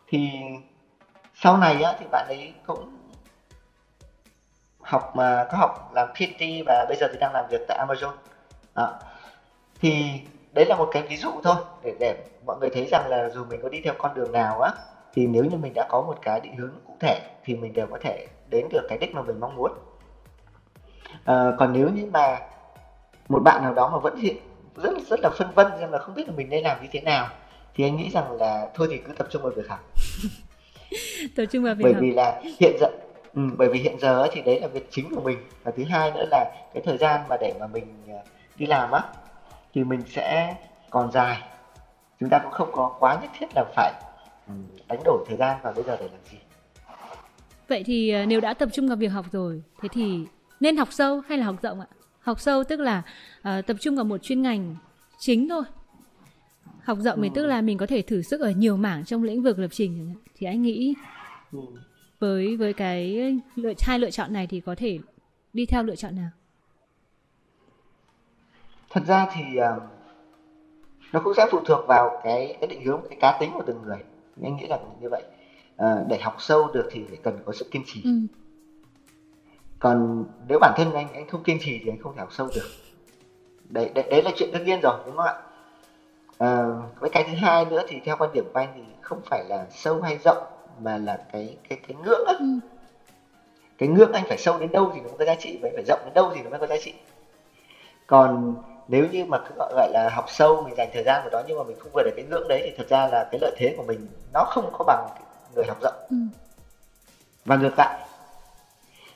[0.07, 0.41] Thì
[1.35, 2.99] sau này á, thì bạn ấy cũng
[4.81, 8.13] học mà có học làm PT và bây giờ thì đang làm việc tại Amazon.
[8.75, 8.93] Đó.
[9.81, 10.21] thì
[10.53, 12.15] đấy là một cái ví dụ thôi để để
[12.47, 14.73] mọi người thấy rằng là dù mình có đi theo con đường nào á
[15.13, 17.87] thì nếu như mình đã có một cái định hướng cụ thể thì mình đều
[17.87, 19.73] có thể đến được cái đích mà mình mong muốn.
[21.25, 22.41] À, còn nếu như mà
[23.29, 24.37] một bạn nào đó mà vẫn hiện
[24.83, 27.01] rất rất là phân vân xem là không biết là mình nên làm như thế
[27.01, 27.29] nào.
[27.75, 29.93] Thì anh nghĩ rằng là thôi thì cứ tập trung vào việc học.
[31.37, 32.03] Tập trung vào việc bởi học.
[32.03, 32.87] vì là hiện giờ
[33.35, 35.39] ừ, bởi vì hiện giờ thì đấy là việc chính của mình.
[35.63, 38.19] Và thứ hai nữa là cái thời gian mà để mà mình ờ,
[38.57, 39.03] đi làm á
[39.75, 40.55] thì mình sẽ
[40.91, 41.43] còn dài.
[42.21, 43.93] Chúng ta cũng không có quá nhất thiết là phải
[44.47, 44.53] ừ,
[44.89, 46.39] đánh đổi thời gian vào bây giờ để làm gì.
[47.69, 50.27] Vậy thì ờ, nếu đã tập trung vào việc học rồi thế thì
[50.61, 51.87] nên học sâu hay là học rộng ạ
[52.29, 53.03] học sâu tức là
[53.39, 54.77] uh, tập trung vào một chuyên ngành
[55.19, 55.63] chính thôi.
[56.83, 59.43] Học rộng thì tức là mình có thể thử sức ở nhiều mảng trong lĩnh
[59.43, 60.15] vực lập trình.
[60.37, 60.95] Thì anh nghĩ
[62.19, 63.17] với với cái
[63.55, 64.99] lựa hai lựa chọn này thì có thể
[65.53, 66.31] đi theo lựa chọn nào?
[68.91, 69.83] Thật ra thì uh,
[71.13, 73.83] nó cũng sẽ phụ thuộc vào cái cái định hướng cái cá tính của từng
[73.83, 73.99] người.
[74.43, 75.23] Anh nghĩ là như vậy.
[75.75, 78.03] Uh, để học sâu được thì phải cần có sự kiên trì.
[78.05, 78.11] Ừ
[79.79, 82.49] còn nếu bản thân anh anh không kiên trì thì anh không thể học sâu
[82.55, 82.69] được.
[83.69, 85.35] Đấy đấy, đấy là chuyện đương nhiên rồi đúng không ạ?
[86.39, 86.65] À,
[87.01, 89.67] với cái thứ hai nữa thì theo quan điểm của anh thì không phải là
[89.71, 90.47] sâu hay rộng
[90.81, 92.35] mà là cái cái cái ngưỡng á.
[92.39, 92.45] Ừ.
[93.79, 95.85] cái ngưỡng anh phải sâu đến đâu thì nó mới có giá trị và phải
[95.85, 96.95] rộng đến đâu thì nó mới có giá trị.
[98.07, 98.55] Còn
[98.89, 101.59] nếu như mà cứ gọi là học sâu mình dành thời gian của đó nhưng
[101.59, 103.75] mà mình không vượt được cái ngưỡng đấy thì thật ra là cái lợi thế
[103.77, 105.09] của mình nó không có bằng
[105.55, 105.95] người học rộng.
[106.11, 106.17] Ừ.
[107.45, 108.08] và ngược lại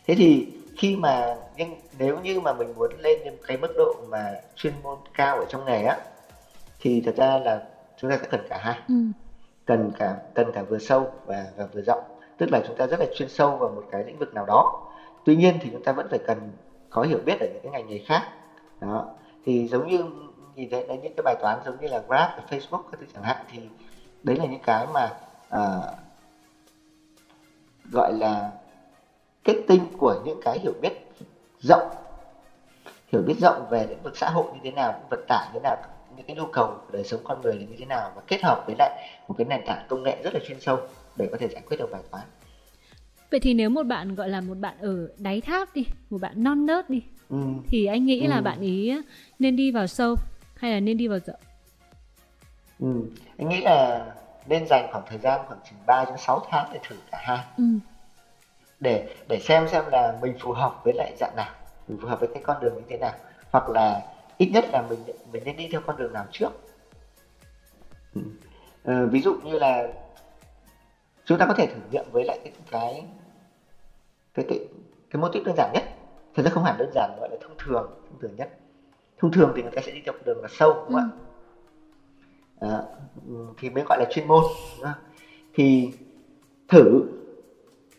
[0.07, 3.95] thế thì khi mà nhưng nếu như mà mình muốn lên đến cái mức độ
[4.09, 5.97] mà chuyên môn cao ở trong nghề á
[6.81, 7.63] thì thật ra là
[7.97, 8.79] chúng ta sẽ cần cả hai.
[8.89, 8.95] Ừ.
[9.65, 12.03] cần cả cần cả vừa sâu và, và vừa rộng.
[12.39, 14.91] Tức là chúng ta rất là chuyên sâu vào một cái lĩnh vực nào đó.
[15.25, 16.53] Tuy nhiên thì chúng ta vẫn phải cần
[16.91, 18.23] có hiểu biết ở những cái ngành nghề khác.
[18.81, 19.07] Đó.
[19.45, 20.05] Thì giống như
[20.55, 23.23] nhìn thấy là những cái bài toán giống như là Grab, Facebook các thứ chẳng
[23.23, 23.59] hạn thì
[24.23, 25.11] đấy là những cái mà
[25.49, 25.81] à,
[27.93, 28.51] gọi là
[29.45, 30.93] kết tinh của những cái hiểu biết
[31.61, 31.91] rộng
[33.13, 35.63] hiểu biết rộng về lĩnh vực xã hội như thế nào vận tải như thế
[35.63, 35.77] nào
[36.17, 38.43] những cái nhu cầu của đời sống con người là như thế nào và kết
[38.43, 40.79] hợp với lại một cái nền tảng công nghệ rất là chuyên sâu
[41.17, 42.25] để có thể giải quyết được bài toán
[43.31, 46.45] vậy thì nếu một bạn gọi là một bạn ở đáy tháp đi một bạn
[46.45, 47.37] non nớt đi ừ.
[47.69, 48.29] thì anh nghĩ ừ.
[48.29, 48.95] là bạn ý
[49.39, 50.17] nên đi vào sâu
[50.57, 51.41] hay là nên đi vào rộng
[52.81, 53.03] ừ.
[53.39, 54.07] anh nghĩ là
[54.47, 57.39] nên dành khoảng thời gian khoảng chừng 3 đến 6 tháng để thử cả hai
[57.57, 57.65] ừ.
[58.83, 61.55] Để để xem xem là mình phù hợp với lại dạng nào
[61.89, 63.13] mình phù hợp với cái con đường như thế nào
[63.53, 64.01] hoặc là
[64.39, 66.49] ít nhất là mình mình nên đi theo con đường nào trước.
[68.15, 68.21] Ừ.
[68.85, 69.87] ờ, ví dụ như là
[71.25, 73.07] chúng ta có thể thử nghiệm với lại cái cái
[74.35, 74.59] cái cái,
[75.11, 75.85] cái mô típ đơn giản nhất.
[76.35, 78.51] Thật ra không hẳn đơn giản gọi là thông thường thông thường nhất.
[79.19, 81.11] Thông thường thì người ta sẽ đi theo con đường là sâu đúng không
[82.61, 82.69] ạ?
[82.69, 82.83] À,
[83.59, 84.45] thì mới gọi là chuyên môn
[84.77, 85.03] đúng không?
[85.53, 85.89] thì
[86.69, 87.03] thử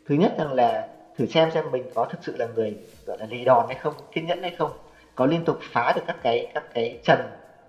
[0.05, 0.87] thứ nhất rằng là
[1.17, 3.93] thử xem xem mình có thực sự là người gọi là lì đòn hay không
[4.11, 4.71] kiên nhẫn hay không
[5.15, 7.19] có liên tục phá được các cái các cái trần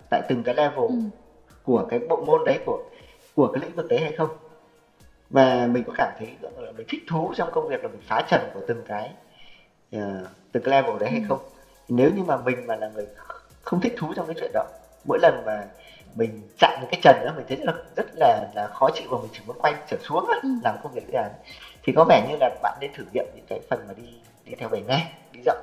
[0.09, 0.95] tại từng cái level ừ.
[1.63, 2.83] của cái bộ môn đấy của
[3.35, 4.29] của cái lĩnh vực đấy hay không
[5.29, 8.21] và mình có cảm thấy là mình thích thú trong công việc là mình phá
[8.29, 9.11] trần của từng cái
[9.95, 10.01] uh,
[10.51, 11.25] từng cái level đấy hay ừ.
[11.29, 11.39] không
[11.87, 13.07] nếu như mà mình mà là người
[13.61, 14.65] không thích thú trong cái chuyện đó
[15.07, 15.67] mỗi lần mà
[16.15, 19.17] mình chạm cái trần đó mình thấy rất là rất là, là khó chịu và
[19.17, 20.49] mình chỉ muốn quay trở xuống ừ.
[20.63, 21.31] làm công việc dự án
[21.85, 24.03] thì có vẻ như là bạn nên thử nghiệm những cái phần mà đi
[24.45, 25.57] đi theo bề ngang, đi rộng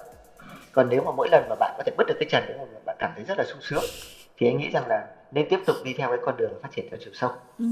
[0.73, 2.79] còn nếu mà mỗi lần mà bạn có thể bứt được cái trần đấy mà
[2.87, 3.83] bạn cảm thấy rất là sung sướng,
[4.37, 6.87] thì anh nghĩ rằng là nên tiếp tục đi theo cái con đường phát triển
[6.91, 7.65] theo chiều sâu ừ.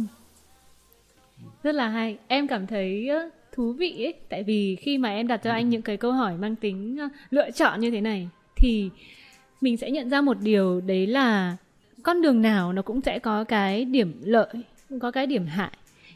[1.62, 3.10] rất là hay em cảm thấy
[3.52, 5.54] thú vị ấy tại vì khi mà em đặt cho ừ.
[5.54, 6.98] anh những cái câu hỏi mang tính
[7.30, 8.90] lựa chọn như thế này, thì
[9.60, 11.56] mình sẽ nhận ra một điều, đấy là
[12.02, 14.48] con đường nào nó cũng sẽ có cái điểm lợi,
[15.00, 15.70] có cái điểm hại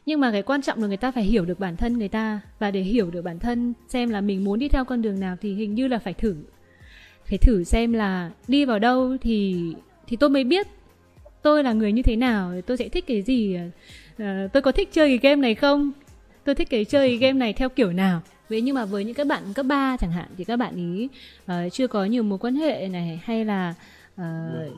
[0.07, 2.41] nhưng mà cái quan trọng là người ta phải hiểu được bản thân người ta.
[2.59, 5.37] Và để hiểu được bản thân xem là mình muốn đi theo con đường nào
[5.41, 6.37] thì hình như là phải thử.
[7.29, 9.57] Phải thử xem là đi vào đâu thì
[10.07, 10.67] thì tôi mới biết
[11.43, 13.57] tôi là người như thế nào tôi sẽ thích cái gì.
[14.19, 15.93] À, tôi có thích chơi cái game này không?
[16.45, 18.21] Tôi thích cái chơi cái game này theo kiểu nào?
[18.49, 21.09] Vậy nhưng mà với những các bạn cấp 3 chẳng hạn thì các bạn ý
[21.45, 23.75] uh, chưa có nhiều mối quan hệ này hay là
[24.21, 24.25] uh,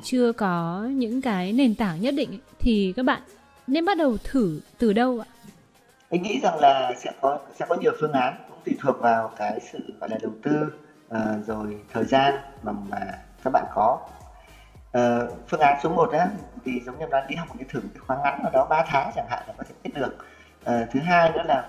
[0.05, 3.23] chưa có những cái nền tảng nhất định thì các bạn
[3.67, 5.29] nên bắt đầu thử từ đâu ạ?
[6.11, 9.31] Anh nghĩ rằng là sẽ có sẽ có nhiều phương án cũng tùy thuộc vào
[9.37, 10.73] cái sự gọi là đầu tư
[11.09, 12.99] uh, rồi thời gian mà mà
[13.45, 13.99] các bạn có.
[14.99, 15.03] Uh,
[15.49, 16.29] phương án số 1 á
[16.65, 18.85] thì giống như nói đi học một cái thử cái khóa ngắn ở đó 3
[18.89, 20.17] tháng chẳng hạn là có thể biết được.
[20.61, 21.69] Uh, thứ hai nữa là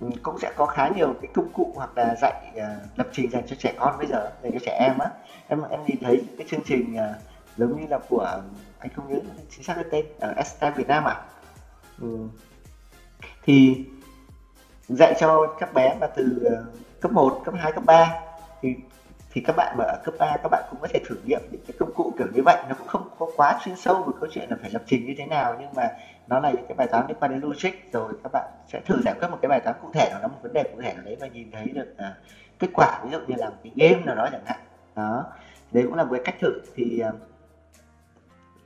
[0.00, 3.30] ừ, cũng sẽ có khá nhiều cái công cụ hoặc là dạy uh, lập trình
[3.30, 5.10] dành cho trẻ con bây giờ dành cho trẻ em á
[5.48, 7.16] em em nhìn thấy cái chương trình uh,
[7.56, 8.42] giống như là của
[8.78, 11.20] anh không nhớ chính xác cái tên ờ, ở STEM Việt Nam à?
[12.00, 12.28] Ừ.
[13.42, 13.84] thì
[14.88, 16.64] dạy cho các bé mà từ ờ,
[17.00, 18.20] cấp 1, cấp 2, cấp 3
[18.62, 18.74] thì
[19.30, 21.60] thì các bạn mà ở cấp 3 các bạn cũng có thể thử nghiệm những
[21.66, 22.56] cái công cụ kiểu như vậy.
[22.68, 25.14] Nó cũng không có quá chuyên sâu về câu chuyện là phải lập trình như
[25.18, 25.88] thế nào nhưng mà
[26.26, 29.00] nó là những cái bài toán liên quan đến logic rồi các bạn sẽ thử
[29.04, 30.94] giải quyết một cái bài toán cụ thể nào đó một vấn đề cụ thể
[30.94, 32.14] nào đấy và nhìn thấy được à,
[32.58, 33.00] kết quả.
[33.04, 34.58] Ví dụ như là một cái game nào đó chẳng hạn.
[34.96, 35.24] Đó.
[35.72, 36.60] Đấy cũng là một cái cách thử.
[36.74, 37.14] Thì uh,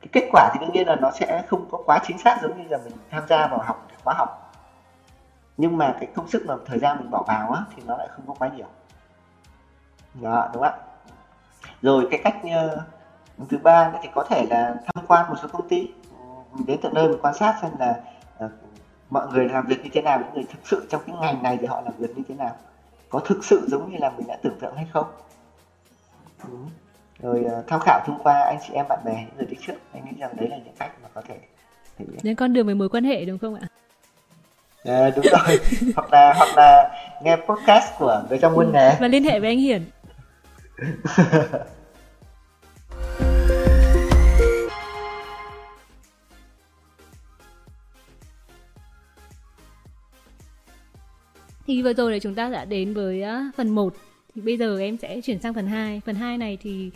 [0.03, 2.63] cái kết quả thì đương nhiên là nó sẽ không có quá chính xác giống
[2.63, 4.53] như là mình tham gia vào học khóa học.
[5.57, 8.09] Nhưng mà cái công sức và thời gian mình bỏ vào á thì nó lại
[8.11, 8.67] không có quá nhiều.
[10.15, 10.79] Đó đúng không ạ?
[11.83, 15.69] Rồi cái cách uh, thứ ba thì có thể là tham quan một số công
[15.69, 15.93] ty.
[16.53, 18.01] Mình đến tận nơi mình quan sát xem là
[18.45, 18.51] uh,
[19.11, 21.59] mọi người làm việc như thế nào những người thực sự trong cái ngành này
[21.61, 22.57] thì họ làm việc như thế nào.
[23.11, 25.07] Có thực sự giống như là mình đã tưởng tượng hay không?
[26.49, 26.71] Đúng
[27.21, 29.75] rồi uh, tham khảo thông qua anh chị em bạn bè những người đi trước.
[29.93, 31.35] Anh nghĩ rằng đấy là những cách mà có thể
[31.99, 32.19] thể hiện.
[32.23, 33.69] Những con đường về mối quan hệ đúng không ạ?
[34.85, 35.59] À, đúng rồi.
[35.97, 36.91] Hoặc là hoặc là
[37.23, 39.83] nghe podcast của người trong môn nghề và liên hệ với anh Hiển.
[51.67, 53.25] Thì vừa rồi là chúng ta đã đến với
[53.57, 53.95] phần 1
[54.35, 56.91] thì bây giờ em sẽ chuyển sang phần 2 phần 2 này thì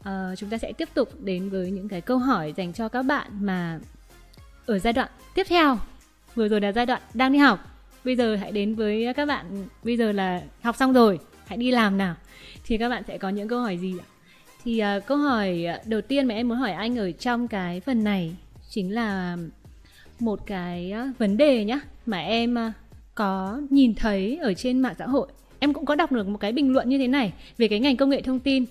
[0.00, 3.02] uh, chúng ta sẽ tiếp tục đến với những cái câu hỏi dành cho các
[3.02, 3.80] bạn mà
[4.66, 5.78] ở giai đoạn tiếp theo.
[6.34, 7.58] Vừa rồi là giai đoạn đang đi học.
[8.04, 9.66] Bây giờ hãy đến với các bạn.
[9.84, 12.14] Bây giờ là học xong rồi hãy đi làm nào.
[12.64, 14.06] Thì các bạn sẽ có những câu hỏi gì ạ?
[14.64, 18.04] Thì uh, câu hỏi đầu tiên mà em muốn hỏi anh ở trong cái phần
[18.04, 18.36] này
[18.70, 19.36] chính là
[20.20, 22.56] một cái ờ, vấn đề nhá mà em
[23.14, 26.52] có nhìn thấy ở trên mạng xã hội em cũng có đọc được một cái
[26.52, 28.64] bình luận như thế này về cái ngành công nghệ thông tin.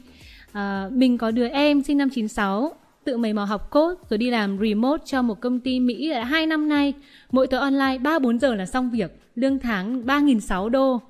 [0.51, 4.29] À, mình có đứa em sinh năm 96 tự mày mò học code rồi đi
[4.29, 6.93] làm remote cho một công ty Mỹ đã 2 năm nay.
[7.31, 11.01] Mỗi tối online 3-4 giờ là xong việc lương tháng 3.600 đô.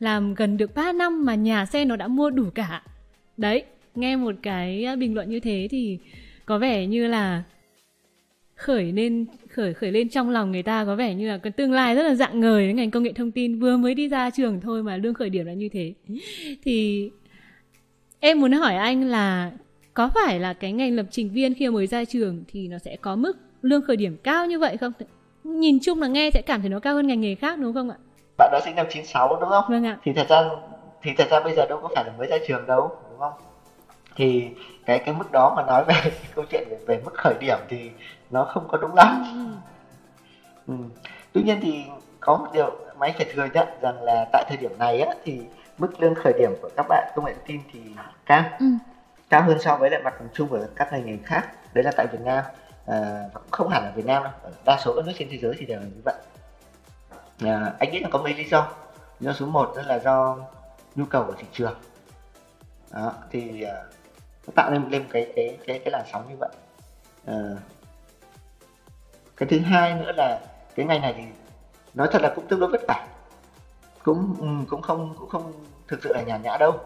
[0.00, 2.82] Làm gần được 3 năm mà nhà xe nó đã mua đủ cả.
[3.36, 3.64] Đấy
[3.94, 5.98] nghe một cái bình luận như thế thì
[6.46, 7.42] có vẻ như là
[8.54, 11.72] khởi nên khởi khởi lên trong lòng người ta có vẻ như là cái tương
[11.72, 13.58] lai rất là dạng ngời ngành công nghệ thông tin.
[13.58, 15.92] Vừa mới đi ra trường thôi mà lương khởi điểm là như thế.
[16.64, 17.10] Thì
[18.20, 19.50] em muốn hỏi anh là
[19.94, 22.96] có phải là cái ngành lập trình viên khi mới ra trường thì nó sẽ
[22.96, 24.92] có mức lương khởi điểm cao như vậy không?
[25.44, 27.90] Nhìn chung là nghe sẽ cảm thấy nó cao hơn ngành nghề khác đúng không
[27.90, 27.96] ạ?
[28.38, 29.64] Bạn đó sinh năm 96 đúng không?
[29.68, 29.98] Vâng ạ.
[30.04, 30.48] Thì thật ra
[31.02, 33.32] thì thật ra bây giờ đâu có phải là mới ra trường đâu đúng không
[34.16, 34.48] thì
[34.86, 35.94] cái cái mức đó mà nói về
[36.34, 37.90] câu chuyện về, về mức khởi điểm thì
[38.30, 39.24] nó không có đúng lắm.
[40.66, 40.74] Ừ.
[41.32, 41.84] tuy nhiên thì
[42.20, 45.14] có một điều mà anh phải thừa nhận rằng là tại thời điểm này á
[45.24, 45.40] thì
[45.78, 47.80] mức lương khởi điểm của các bạn công nghệ thông tin thì
[48.26, 48.66] cao ừ.
[49.30, 51.48] cao hơn so với lại mặt bằng chung của các ngành nghề khác.
[51.74, 52.44] Đấy là tại Việt Nam.
[52.86, 54.32] À, cũng không hẳn là Việt Nam đâu
[54.64, 56.14] đa số các nước trên thế giới thì đều là như vậy.
[57.40, 58.68] À, anh nghĩ là có mấy lý do.
[59.20, 60.36] Lý do số 1 đó là do
[60.94, 61.74] nhu cầu của thị trường.
[62.90, 63.94] Đó, thì uh,
[64.50, 66.48] nó tạo nên lên cái cái cái cái làn sóng như vậy.
[67.26, 67.34] À,
[69.36, 70.40] cái thứ hai nữa là
[70.74, 71.22] cái ngành này thì
[71.94, 73.06] nói thật là cũng tương đối vất vả.
[74.02, 75.52] Cũng ừ, cũng không cũng không
[75.88, 76.78] thực sự là nhàn nhã đâu.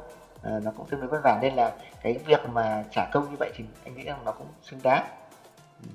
[0.42, 3.36] À, nó cũng tương đối vất vả nên là cái việc mà trả công như
[3.38, 5.04] vậy thì anh nghĩ rằng nó cũng xứng đáng.
[5.82, 5.88] Ừ.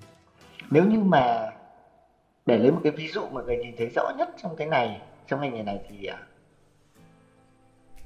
[0.69, 1.51] Nếu như mà
[2.45, 5.01] để lấy một cái ví dụ mà người nhìn thấy rõ nhất trong cái này
[5.27, 6.17] trong ngành nghề này thì à,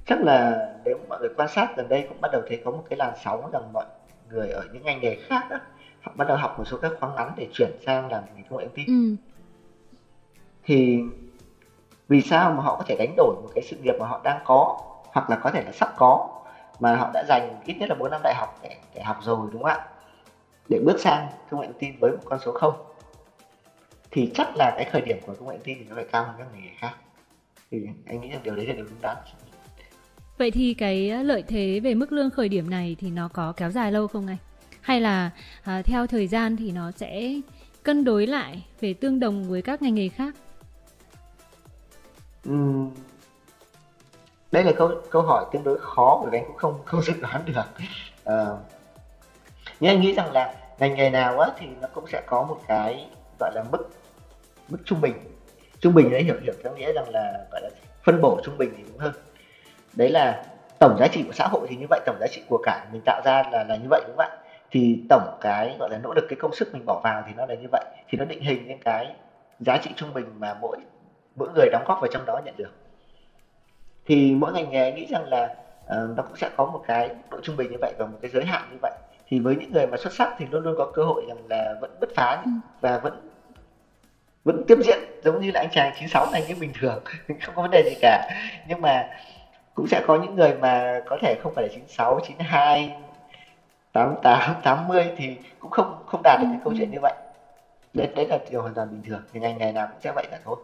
[0.06, 2.84] chắc là nếu mọi người quan sát gần đây cũng bắt đầu thấy có một
[2.90, 3.86] cái làn sóng rằng mọi
[4.30, 5.58] người ở những ngành nghề khác đó,
[6.02, 8.60] họ bắt đầu học một số các khóa ngắn để chuyển sang làm ngành công
[8.60, 8.86] nghệ thông tin.
[8.88, 9.16] Ừ.
[10.64, 11.00] thì
[12.08, 14.40] vì sao mà họ có thể đánh đổi một cái sự nghiệp mà họ đang
[14.44, 14.78] có
[15.12, 16.30] hoặc là có thể là sắp có
[16.80, 19.50] mà họ đã dành ít nhất là 4 năm đại học để, để học rồi
[19.52, 19.88] đúng không ạ?
[20.70, 22.74] Để bước sang công nghệ thông tin với một con số không.
[24.12, 26.24] Thì chắc là cái khởi điểm của công nghệ thông tin thì nó phải cao
[26.24, 26.94] hơn các ngành nghề khác.
[27.72, 29.18] Thì anh nghĩ rằng điều đấy là điều đúng đắn
[30.44, 33.54] Vậy thì cái ờ, lợi thế về mức lương khởi điểm này thì nó có
[33.58, 34.38] kéo dài lâu không anh?
[34.82, 35.30] Hay là
[35.64, 37.34] à, theo thời gian thì nó sẽ
[37.84, 40.36] cân đối lại về tương đồng với các ngành nghề khác?
[42.50, 42.92] Uhm,
[44.52, 47.14] đây là câu câu hỏi tương đối khó bởi vì anh cũng không không dự
[47.22, 47.54] đoán được.
[48.26, 48.46] À,
[49.80, 52.60] nhưng anh nghĩ rằng là ngành nghề nào á thì nó cũng sẽ có một
[52.68, 53.08] cái
[53.40, 53.90] gọi là mức
[54.70, 55.14] mức trung bình
[55.80, 57.70] trung bình đấy hiểu hiểu theo nghĩa rằng là gọi là
[58.04, 59.14] phân bổ trung bình thì đúng hơn
[59.96, 60.44] đấy là
[60.80, 63.02] tổng giá trị của xã hội thì như vậy tổng giá trị của cả mình
[63.06, 64.38] tạo ra là là như vậy đúng không ạ?
[64.72, 67.46] Thì tổng cái gọi là nỗ lực cái công sức mình bỏ vào thì nó
[67.46, 67.84] là như vậy.
[68.10, 69.16] Thì nó định hình những cái
[69.60, 70.78] giá trị trung bình mà mỗi
[71.36, 72.72] mỗi người đóng góp vào trong đó nhận được.
[74.06, 77.38] Thì mỗi ngành nghề nghĩ rằng là uh, nó cũng sẽ có một cái độ
[77.44, 78.92] trung bình như vậy và một cái giới hạn như vậy.
[79.28, 81.76] Thì với những người mà xuất sắc thì luôn luôn có cơ hội rằng là
[81.82, 82.52] vẫn bứt phá ừ.
[82.82, 83.30] và vẫn
[84.44, 87.04] vẫn tiếp diễn giống như là anh chàng 96 này như bình thường.
[87.42, 88.30] Không có vấn đề gì cả.
[88.68, 89.10] Nhưng mà
[89.76, 92.96] cũng sẽ có những người mà có thể không phải là 96, 92,
[93.92, 97.14] 88, 80 thì cũng không không đạt được cái câu chuyện như vậy.
[97.94, 99.22] Đấy, đấy là điều hoàn toàn bình thường.
[99.34, 100.56] Thì ngành nghề nào cũng sẽ vậy cả thôi.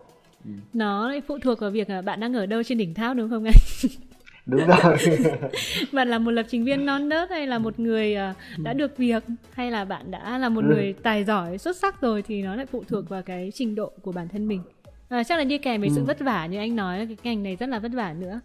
[0.46, 0.52] Ừ.
[0.74, 3.44] Nó lại phụ thuộc vào việc bạn đang ở đâu trên đỉnh tháp đúng không
[3.44, 3.54] anh?
[4.50, 4.98] đúng rồi
[5.92, 8.98] bạn là một lập trình viên non nớt hay là một người à, đã được
[8.98, 10.68] việc hay là bạn đã là một ừ.
[10.68, 13.92] người tài giỏi xuất sắc rồi thì nó lại phụ thuộc vào cái trình độ
[14.02, 14.62] của bản thân mình
[15.10, 15.94] à, chắc là đi kèm với ừ.
[15.96, 18.40] sự vất vả như anh nói cái ngành này rất là vất vả nữa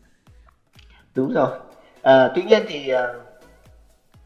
[1.15, 1.49] đúng rồi.
[2.03, 3.07] À, tuy nhiên thì à,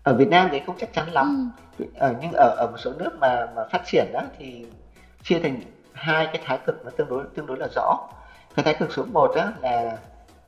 [0.03, 1.53] ở Việt Nam thì không chắc chắn lắm.
[1.79, 1.85] Ừ.
[1.95, 4.67] à, nhưng ở ở một số nước mà mà phát triển đó thì
[5.23, 5.61] chia thành
[5.93, 7.97] hai cái thái cực nó tương đối tương đối là rõ.
[8.55, 9.97] Cái thái cực số 1 đó là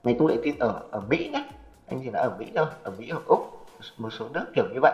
[0.02, 1.44] ngành công nghệ tin ở ở Mỹ nhé
[1.86, 3.40] anh chỉ nói ở Mỹ thôi ở Mỹ hoặc Úc
[3.96, 4.92] một số nước kiểu như vậy.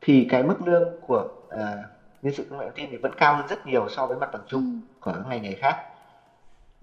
[0.00, 1.24] Thì cái mức lương của
[1.54, 1.60] uh,
[2.22, 4.42] nhân sự công nghệ tin thì vẫn cao hơn rất nhiều so với mặt bằng
[4.46, 4.94] chung ừ.
[5.00, 5.76] của các ngành nghề khác.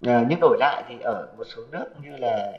[0.07, 2.53] Uh, nhưng đổi lại thì ở một số nước như là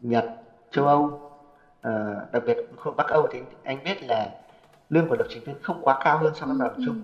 [0.00, 0.24] Nhật,
[0.72, 4.30] châu Âu, uh, đặc biệt khu Bắc Âu thì anh biết là
[4.90, 7.02] lương của lập trình viên không quá cao hơn so với mặt bằng chung.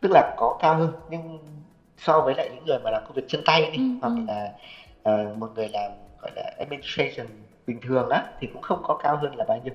[0.00, 1.38] Tức là có cao hơn nhưng
[1.98, 4.54] so với lại những người mà làm công việc chân tay đi hoặc là
[5.14, 7.26] uh, một người làm gọi là administration
[7.66, 9.74] bình thường á thì cũng không có cao hơn là bao nhiêu.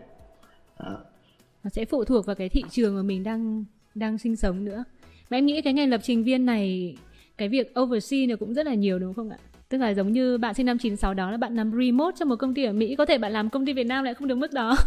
[1.64, 4.84] Nó sẽ phụ thuộc vào cái thị trường mà mình đang đang sinh sống nữa.
[5.30, 6.98] Mà em nghĩ cái ngành lập trình viên này
[7.38, 9.38] cái việc oversee nó cũng rất là nhiều đúng không ạ?
[9.74, 12.36] Tức là giống như bạn sinh năm 96 đó là bạn làm remote cho một
[12.36, 14.36] công ty ở Mỹ có thể bạn làm công ty Việt Nam lại không được
[14.36, 14.76] mức đó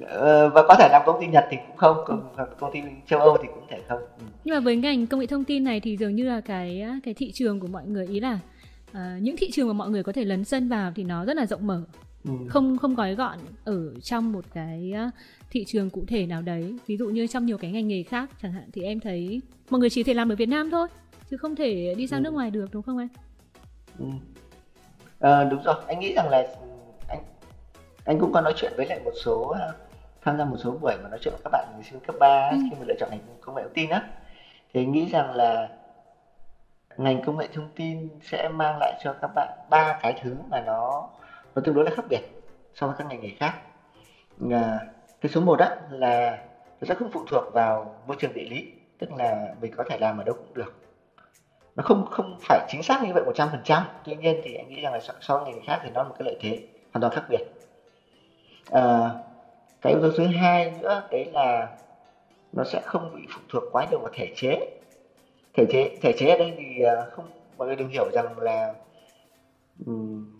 [0.00, 3.20] Ờ, và có thể làm công ty Nhật thì cũng không, công, công ty châu
[3.20, 3.98] Âu thì cũng thể không.
[3.98, 4.24] Ừ.
[4.44, 7.14] nhưng mà với ngành công nghệ thông tin này thì dường như là cái cái
[7.14, 8.38] thị trường của mọi người ý là
[8.90, 11.36] uh, những thị trường mà mọi người có thể lấn sân vào thì nó rất
[11.36, 11.82] là rộng mở
[12.24, 12.30] ừ.
[12.48, 14.94] không không gói gọn ở trong một cái
[15.50, 18.30] thị trường cụ thể nào đấy ví dụ như trong nhiều cái ngành nghề khác
[18.42, 20.88] chẳng hạn thì em thấy mọi người chỉ thể làm ở Việt Nam thôi
[21.30, 22.24] chứ không thể đi sang ừ.
[22.24, 23.08] nước ngoài được đúng không anh?
[23.98, 24.04] Ừ.
[25.20, 26.44] À, đúng rồi anh nghĩ rằng là
[27.08, 27.22] anh
[28.04, 29.54] anh cũng có nói chuyện với lại một số
[30.22, 32.56] tham gia một số buổi mà nói chuyện với các bạn sinh cấp 3 ừ.
[32.70, 34.02] khi mà lựa chọn ngành công nghệ thông tin á
[34.72, 35.68] thì anh nghĩ rằng là
[36.96, 40.60] ngành công nghệ thông tin sẽ mang lại cho các bạn ba cái thứ mà
[40.60, 41.08] nó
[41.54, 42.20] nó tương đối là khác biệt
[42.74, 43.58] so với các ngành nghề khác
[44.50, 44.80] à,
[45.20, 46.38] cái số một đó là
[46.80, 48.66] nó sẽ không phụ thuộc vào môi trường địa lý
[48.98, 50.74] tức là mình có thể làm ở đâu cũng được
[51.76, 54.92] nó không không phải chính xác như vậy 100% tuy nhiên thì anh nghĩ rằng
[54.92, 56.58] là so với ngành khác thì nó là một cái lợi thế
[56.92, 57.40] hoàn toàn khác biệt.
[58.70, 59.10] À,
[59.80, 61.68] cái yếu tố thứ hai nữa đấy là
[62.52, 64.58] nó sẽ không bị phụ thuộc quá nhiều vào thể chế.
[65.54, 68.74] Thể chế thể chế ở đây thì ờ, không mọi người đừng hiểu rằng là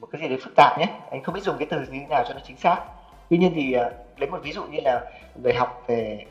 [0.01, 0.87] một cái gì đấy phức tạp nhé.
[1.11, 2.83] Anh không biết dùng cái từ như thế nào cho nó chính xác.
[3.31, 5.05] Tuy nhiên thì ờ, lấy một ví dụ như là
[5.43, 6.25] người học về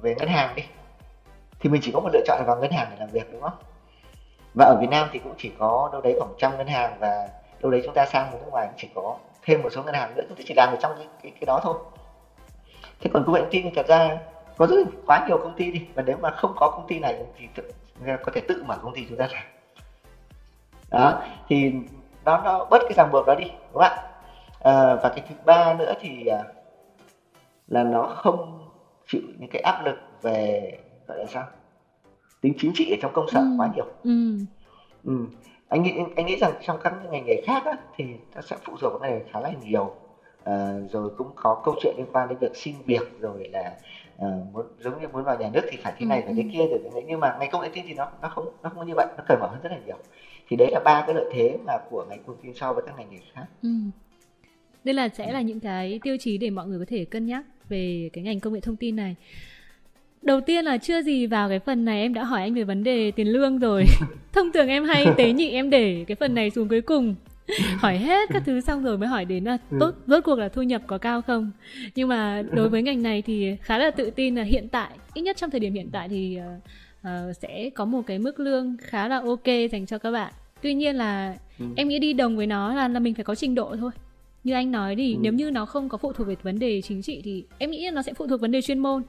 [0.00, 0.62] về ngân hàng đi.
[1.60, 3.40] Thì mình chỉ có một lựa chọn là vào ngân hàng để làm việc đúng
[3.40, 3.52] không?
[4.56, 7.28] Và ở Việt Nam thì cũng chỉ có đâu đấy khoảng trăm ngân hàng và
[7.62, 10.14] đâu đấy chúng ta sang nước ngoài cũng chỉ có thêm một số ngân hàng
[10.14, 11.74] nữa chúng ta chỉ làm ở trong cái, cái, cái đó thôi.
[13.00, 14.18] Thế còn công nghệ thông tin thì thật ra
[14.56, 14.76] có rất
[15.06, 17.62] quá nhiều công ty đi và nếu mà không có công ty này thì tự,
[18.22, 19.46] có thể tự mở công ty chúng ta làm
[20.90, 21.72] đó thì
[22.24, 24.02] nó nó bớt cái ràng buộc đó đi đúng không ạ?
[24.60, 26.38] À, và cái thứ ba nữa thì à,
[27.68, 28.68] là nó không
[29.06, 30.72] chịu những cái áp lực về
[31.06, 31.46] gọi là sao?
[32.40, 33.54] Tính chính trị ở trong công sở ừ.
[33.58, 34.38] quá nhiều ừ.
[35.04, 35.26] Ừ.
[35.68, 38.76] anh nghĩ anh nghĩ rằng trong các ngành nghề khác á, thì nó sẽ phụ
[38.80, 39.94] thuộc vào cái này khá là nhiều
[40.44, 43.72] à, rồi cũng có câu chuyện liên quan đến việc xin việc rồi là
[44.18, 46.48] à, muốn giống như muốn vào nhà nước thì phải thế này phải thế ừ.
[46.52, 48.86] kia rồi thế nhưng mà ngành công nghệ tin thì nó nó không nó không
[48.86, 49.96] như vậy nó cởi mở hơn rất là nhiều
[50.48, 52.98] thì đấy là ba cái lợi thế mà của ngành công tin so với các
[52.98, 53.68] ngành nghề khác ừ.
[54.84, 57.44] đây là sẽ là những cái tiêu chí để mọi người có thể cân nhắc
[57.68, 59.16] về cái ngành công nghệ thông tin này
[60.26, 62.84] đầu tiên là chưa gì vào cái phần này em đã hỏi anh về vấn
[62.84, 63.84] đề tiền lương rồi
[64.32, 67.14] thông thường em hay tế nhị em để cái phần này xuống cuối cùng
[67.76, 69.76] hỏi hết các thứ xong rồi mới hỏi đến là ừ.
[69.80, 71.50] tốt rốt cuộc là thu nhập có cao không
[71.94, 75.22] nhưng mà đối với ngành này thì khá là tự tin là hiện tại ít
[75.22, 76.38] nhất trong thời điểm hiện tại thì
[77.00, 80.74] uh, sẽ có một cái mức lương khá là ok dành cho các bạn tuy
[80.74, 81.64] nhiên là ừ.
[81.76, 83.90] em nghĩ đi đồng với nó là là mình phải có trình độ thôi
[84.44, 85.18] như anh nói thì ừ.
[85.22, 87.84] nếu như nó không có phụ thuộc về vấn đề chính trị thì em nghĩ
[87.84, 89.02] là nó sẽ phụ thuộc vấn đề chuyên môn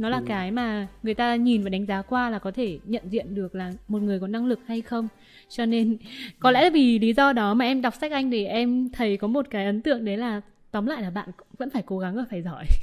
[0.00, 0.24] nó là ừ.
[0.26, 3.54] cái mà người ta nhìn và đánh giá qua là có thể nhận diện được
[3.54, 5.08] là một người có năng lực hay không.
[5.48, 5.96] Cho nên
[6.38, 9.26] có lẽ vì lý do đó mà em đọc sách anh thì em thấy có
[9.26, 10.40] một cái ấn tượng đấy là
[10.70, 11.28] tóm lại là bạn
[11.58, 12.64] vẫn phải cố gắng và phải giỏi.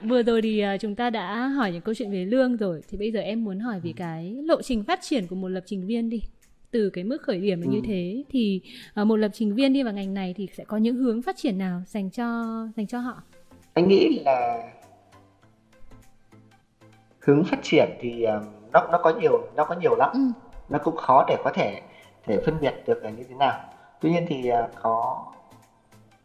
[0.00, 2.82] Vừa rồi thì à, chúng ta đã hỏi những câu chuyện về lương rồi.
[2.88, 5.62] Thì bây giờ em muốn hỏi về cái lộ trình phát triển của một lập
[5.66, 6.20] trình viên đi
[6.70, 7.82] Từ cái mức khởi điểm là như ừ.
[7.86, 8.60] thế Thì
[8.94, 11.36] à, một lập trình viên đi vào ngành này thì sẽ có những hướng phát
[11.36, 12.24] triển nào dành cho
[12.76, 13.22] dành cho họ?
[13.74, 14.62] Anh nghĩ là
[17.28, 18.42] hướng phát triển thì uh,
[18.72, 20.20] nó nó có nhiều nó có nhiều lắm ừ.
[20.68, 21.80] nó cũng khó để có thể
[22.26, 23.60] để phân biệt được là như thế nào
[24.00, 25.26] tuy nhiên thì uh, có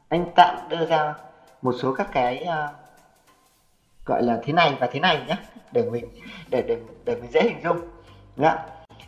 [0.09, 1.15] anh tạm đưa ra
[1.61, 2.75] một số các cái uh,
[4.05, 5.35] gọi là thế này và thế này nhé
[5.71, 6.05] để mình
[6.49, 7.77] để để để mình dễ hình dung
[8.37, 8.47] Đúng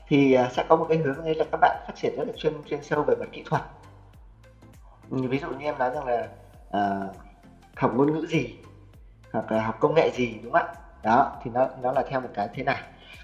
[0.08, 2.34] thì uh, sẽ có một cái hướng đấy là các bạn phát triển rất là
[2.38, 3.62] chuyên chuyên sâu về mặt kỹ thuật.
[5.10, 6.28] Ví dụ như em nói rằng là
[6.78, 7.16] uh,
[7.76, 8.56] học ngôn ngữ gì
[9.34, 10.74] hoặc là học công nghệ gì đúng không ạ?
[11.04, 12.82] Đó thì nó nó là theo một cái thế này.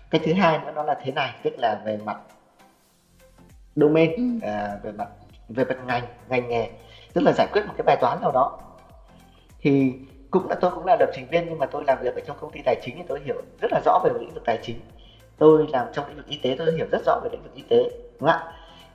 [0.10, 2.18] Cái thứ hai nữa nó là thế này tức là về mặt
[3.76, 4.48] domain ừ.
[4.48, 5.08] à, về mặt
[5.50, 6.70] về mặt ngành ngành nghề
[7.14, 8.60] tức là giải quyết một cái bài toán nào đó.
[9.60, 9.94] Thì
[10.32, 12.38] cũng là tôi cũng là lập trình viên nhưng mà tôi làm việc ở trong
[12.40, 14.80] công ty tài chính thì tôi hiểu rất là rõ về lĩnh vực tài chính
[15.42, 17.64] tôi làm trong lĩnh vực y tế, tôi hiểu rất rõ về lĩnh vực y
[17.70, 17.78] tế,
[18.20, 18.44] đúng không ạ?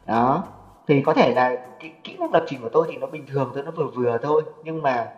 [0.07, 0.45] Đó.
[0.89, 3.53] Thì có thể là cái kỹ năng lập trình của tôi thì nó bình thường
[3.55, 4.43] thôi, nó vừa vừa thôi.
[4.63, 5.11] Nhưng mà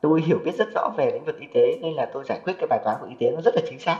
[0.00, 2.54] tôi hiểu biết rất rõ về lĩnh vực y tế, nên là tôi giải quyết
[2.58, 3.98] cái bài toán của y tế nó rất là chính xác.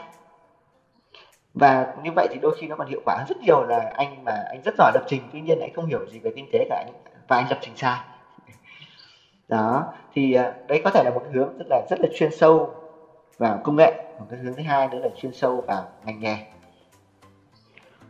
[1.55, 4.32] Và như vậy thì đôi khi nó còn hiệu quả rất nhiều là anh mà
[4.51, 6.85] anh rất giỏi lập trình, tuy nhiên anh không hiểu gì về kinh tế cả,
[6.87, 6.95] anh,
[7.28, 8.01] và anh lập trình sai.
[9.49, 9.87] Đó.
[10.12, 12.72] Thì à, đấy có thể là một hướng tức là, rất là chuyên sâu
[13.39, 13.93] vào công nghệ.
[14.18, 16.37] Một cái hướng thứ hai nữa là chuyên sâu vào ngành nghề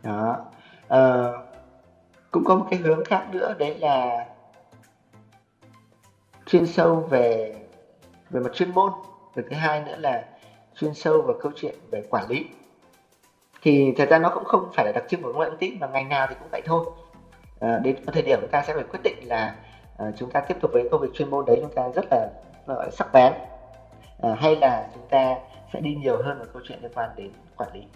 [0.05, 0.37] đó.
[0.87, 1.31] À,
[2.31, 4.25] cũng có một cái hướng khác nữa đấy là
[6.45, 7.55] chuyên sâu về
[8.29, 8.91] về mặt chuyên môn.
[9.33, 10.25] Và thứ hai nữa là
[10.75, 12.45] chuyên sâu vào câu chuyện về quản lý.
[13.61, 15.79] Thì thật ra nó cũng không phải là đặc trưng của công nghệ thông tin
[15.79, 16.85] mà ngành nào thì cũng vậy thôi.
[17.59, 19.55] À, đến thời điểm chúng ta sẽ phải quyết định là
[19.97, 22.29] à, chúng ta tiếp tục với công việc chuyên môn đấy chúng ta rất là,
[22.67, 23.33] là sắc bén.
[24.21, 25.35] À, hay là chúng ta
[25.73, 27.87] sẽ đi nhiều hơn vào câu chuyện liên quan đến quản lý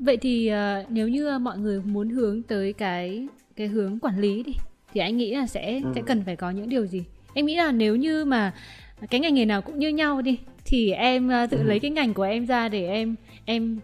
[0.00, 4.42] vậy thì uh, nếu như mọi người muốn hướng tới cái cái hướng quản lý
[4.42, 4.52] đi
[4.92, 5.92] thì anh nghĩ là sẽ ừ.
[5.94, 8.54] sẽ cần phải có những điều gì em nghĩ là nếu như mà
[9.10, 11.62] cái ngành nghề nào cũng như nhau đi thì em uh, tự ừ.
[11.62, 13.80] lấy cái ngành của em ra để em em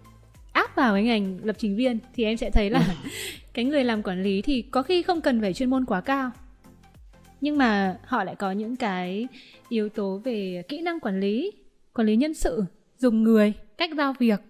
[0.52, 3.08] áp vào cái ngành lập trình viên thì em sẽ thấy là ừ.
[3.54, 6.30] cái người làm quản lý thì có khi không cần phải chuyên môn quá cao
[7.40, 9.28] nhưng mà họ lại có những cái
[9.68, 11.52] yếu tố về kỹ năng quản lý
[11.94, 12.64] quản lý nhân sự
[12.98, 14.40] dùng người cách giao việc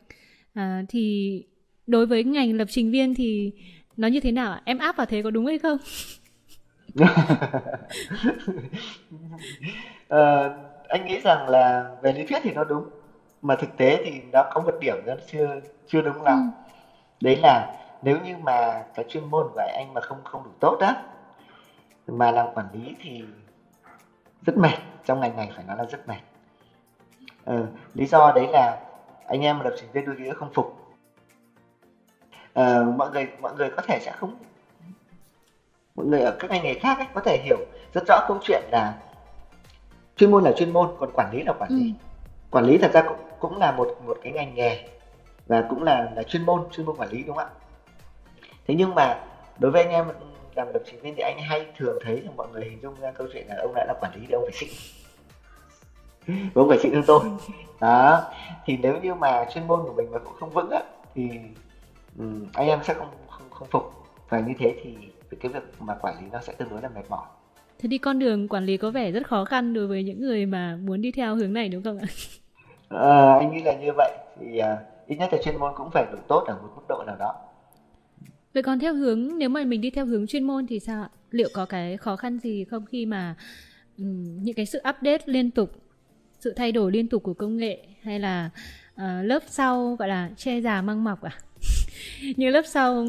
[0.55, 1.43] à, thì
[1.87, 3.53] đối với ngành lập trình viên thì
[3.97, 5.79] nó như thế nào em áp vào thế có đúng hay không?
[10.09, 10.51] Ờ,
[10.89, 12.89] anh nghĩ rằng là về lý thuyết thì nó đúng
[13.43, 16.39] mà thực tế thì nó có một điểm nó chưa chưa đúng lắm.
[16.39, 16.51] Ừ.
[17.21, 20.79] đấy là nếu như mà cái chuyên môn của anh mà không không đủ tốt
[20.81, 20.93] đó
[22.07, 23.23] mà làm quản lý thì
[24.47, 26.21] rất mệt trong ngành này phải nói là rất mệt.
[27.45, 28.81] Ừ, lý do đấy là
[29.27, 30.86] anh em lập trình viên đôi khi không phục
[32.61, 34.37] uh, mọi người mọi người có thể sẽ không
[35.95, 37.59] mọi người ở các ngành nghề khác ấy, có thể hiểu
[37.95, 38.95] rất rõ câu chuyện là
[40.17, 41.83] chuyên môn là chuyên môn còn quản lý là quản lý.
[41.83, 42.07] Ừ.
[42.51, 44.85] quản lý thật ra cũng cũng là một một cái ngành nghề
[45.47, 47.51] và cũng là là chuyên môn chuyên môn quản lý đúng không ạ?
[48.67, 49.21] Thế nhưng mà
[49.59, 50.07] đối với anh em
[50.55, 53.11] làm lập trình viên thì anh hay thường thấy là mọi người hình dung ra
[53.11, 54.69] câu chuyện là ông đã là quản lý thì ông phải xịn.
[56.55, 57.21] Ông phải xịn hơn tôi.
[57.81, 58.31] Đó
[58.65, 60.83] thì nếu như mà chuyên môn của mình mà cũng không vững á
[61.15, 61.31] thì
[62.19, 63.93] um, anh em sẽ không không không phục.
[64.29, 64.95] Và như thế thì
[65.41, 67.27] cái việc mà quản lý nó sẽ tương đối là mệt mỏi.
[67.79, 70.47] Thế thì con đường quản lý có vẻ rất khó khăn đối với những người
[70.47, 72.07] mà muốn đi theo hướng này đúng không ạ?
[72.89, 74.19] À, anh nghĩ là như vậy.
[74.41, 74.65] Thì uh,
[75.07, 77.35] ít nhất là chuyên môn cũng phải đủ tốt ở một mức độ nào đó.
[78.55, 81.11] Vậy còn theo hướng nếu mà mình đi theo hướng chuyên môn thì sao ạ?
[81.31, 83.35] Liệu có cái khó khăn gì không khi mà
[83.99, 85.71] um, những cái sự update liên tục
[86.41, 88.51] sự thay đổi liên tục của công nghệ hay là
[88.95, 91.31] uh, lớp sau gọi là che già măng mọc à
[92.37, 93.07] những lớp sau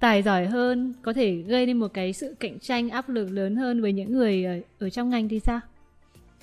[0.00, 3.56] tài giỏi hơn có thể gây nên một cái sự cạnh tranh áp lực lớn
[3.56, 5.60] hơn với những người ở, ở trong ngành thì sao?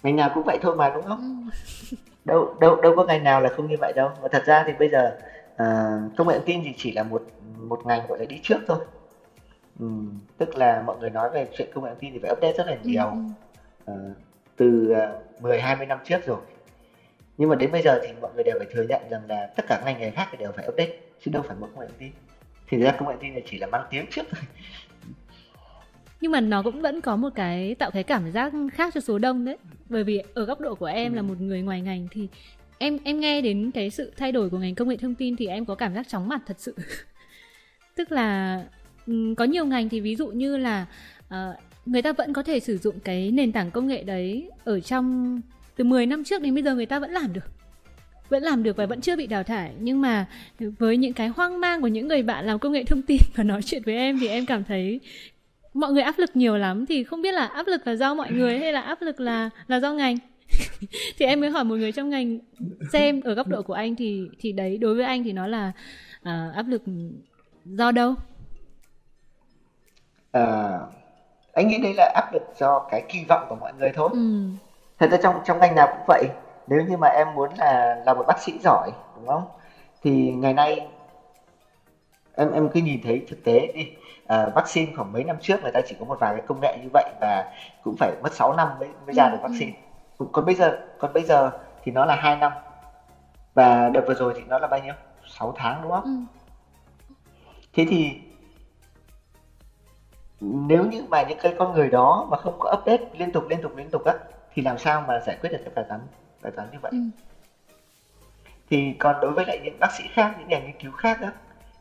[0.03, 1.49] Ngành nào cũng vậy thôi mà đúng không?
[1.91, 1.97] Ừ.
[2.25, 4.09] đâu đâu đâu có ngành nào là không như vậy đâu.
[4.21, 5.17] Và thật ra thì bây giờ
[5.53, 7.23] uh, công nghệ thông tin thì chỉ là một
[7.57, 8.79] một ngành gọi là đi trước thôi.
[9.79, 9.85] Ừ,
[10.37, 12.67] tức là mọi người nói về chuyện công nghệ thông tin thì phải update rất
[12.67, 13.11] là ừ, nhiều.
[13.91, 14.17] uh,
[14.55, 14.95] từ
[15.37, 16.39] uh, 10 20 năm trước rồi.
[17.37, 19.65] Nhưng mà đến bây giờ thì mọi người đều phải thừa nhận rằng là tất
[19.67, 21.97] cả ngành nghề khác thì đều phải update chứ đâu phải mỗi công nghệ thông
[21.99, 22.11] tin
[22.67, 24.41] thì ra công nghệ thông tin này chỉ là mang tiếng trước thôi.
[26.21, 29.17] Nhưng mà nó cũng vẫn có một cái tạo cái cảm giác khác cho số
[29.17, 29.57] đông đấy.
[29.89, 31.15] Bởi vì ở góc độ của em ừ.
[31.15, 32.27] là một người ngoài ngành thì
[32.77, 35.47] em em nghe đến cái sự thay đổi của ngành công nghệ thông tin thì
[35.47, 36.75] em có cảm giác chóng mặt thật sự.
[37.95, 38.63] Tức là
[39.37, 40.85] có nhiều ngành thì ví dụ như là
[41.27, 41.33] uh,
[41.85, 45.41] người ta vẫn có thể sử dụng cái nền tảng công nghệ đấy ở trong
[45.75, 47.56] từ 10 năm trước đến bây giờ người ta vẫn làm được
[48.29, 49.71] vẫn làm được và vẫn chưa bị đào thải.
[49.79, 50.25] Nhưng mà
[50.79, 53.43] với những cái hoang mang của những người bạn làm công nghệ thông tin và
[53.43, 54.99] nói chuyện với em thì em cảm thấy
[55.73, 56.85] mọi người áp lực nhiều lắm.
[56.85, 59.49] Thì không biết là áp lực là do mọi người hay là áp lực là
[59.67, 60.17] là do ngành?
[61.17, 62.39] Thì em mới hỏi một người trong ngành
[62.91, 65.71] xem ở góc độ của anh thì thì đấy đối với anh thì nó là
[66.21, 66.81] uh, áp lực
[67.65, 68.15] do đâu?
[70.31, 70.79] À,
[71.53, 74.09] anh nghĩ đấy là áp lực do cái kỳ vọng của mọi người thôi.
[74.13, 74.49] Ừ.
[74.99, 76.23] thật ra trong trong ngành nào cũng vậy
[76.67, 79.45] nếu như mà em muốn là là một bác sĩ giỏi đúng không?
[80.01, 80.81] Thì ngày nay
[82.35, 83.87] em em cứ nhìn thấy thực tế đi.
[84.27, 86.77] À, vaccine khoảng mấy năm trước người ta chỉ có một vài cái công nghệ
[86.81, 87.45] như vậy và
[87.81, 89.51] cũng phải mất 6 năm mới mới ra được ừ, ừ.
[89.51, 89.71] vaccine
[90.31, 91.51] còn bây giờ còn bây giờ
[91.83, 92.51] thì nó là hai năm.
[93.53, 94.93] Và đợt vừa rồi thì nó là bao nhiêu?
[95.25, 96.03] 6 tháng đúng không?
[96.03, 96.11] Ừ.
[97.73, 98.15] thế thì
[100.41, 103.61] nếu như mà những cái con người đó mà không có update liên tục liên
[103.61, 104.13] tục liên tục á
[104.53, 106.01] thì làm sao mà giải quyết được cái bài toán
[106.41, 106.97] bài toán như vậy ừ.
[108.69, 111.27] thì còn đối với lại những bác sĩ khác những nhà nghiên cứu khác đó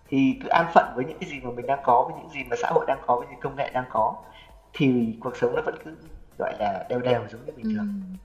[0.08, 2.44] thì cứ an phận với những cái gì mà mình đang có với những gì
[2.50, 4.16] mà xã hội đang có với những công nghệ đang có
[4.72, 5.96] thì cuộc sống nó vẫn cứ
[6.38, 8.16] gọi là đều đều giống như bình thường ừ.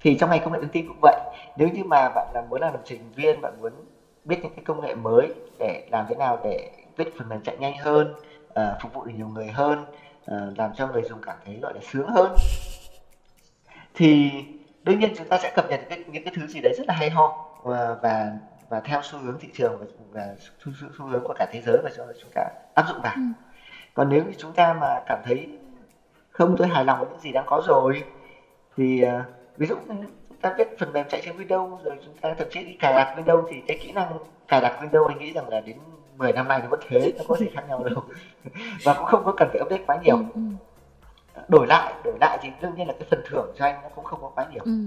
[0.00, 1.20] thì trong ngành công nghệ thông tin cũng vậy
[1.56, 3.72] nếu như mà bạn là muốn làm lập trình viên bạn muốn
[4.24, 7.56] biết những cái công nghệ mới để làm thế nào để viết phần mềm chạy
[7.56, 8.14] nhanh hơn
[8.48, 9.84] uh, phục vụ được nhiều người hơn
[10.30, 12.34] uh, làm cho người dùng cảm thấy gọi là sướng hơn
[13.94, 14.30] thì
[14.84, 16.84] đương nhiên chúng ta sẽ cập nhật những cái, những cái thứ gì đấy rất
[16.88, 18.32] là hay ho và và,
[18.68, 21.62] và theo xu hướng thị trường và, và xu, xu, xu hướng của cả thế
[21.66, 23.22] giới và cho chúng ta áp dụng vào ừ.
[23.94, 25.48] còn nếu như chúng ta mà cảm thấy
[26.30, 28.04] không tôi hài lòng với những gì đang có rồi
[28.76, 29.26] thì uh,
[29.56, 29.76] ví dụ
[30.40, 33.16] ta viết phần mềm chạy trên Windows rồi chúng ta thậm chí đi cài đặt
[33.18, 34.18] Windows thì cái kỹ năng
[34.48, 35.78] cài đặt Windows anh nghĩ rằng là đến
[36.16, 38.02] 10 năm nay nó vẫn thế nó có gì khác nhau đâu
[38.84, 40.40] và cũng không có cần phải update quá nhiều ừ, ừ.
[41.48, 44.04] Đổi lại đổi lại thì đương nhiên là cái phần thưởng cho anh nó cũng
[44.04, 44.78] không có quá nhiều ừ.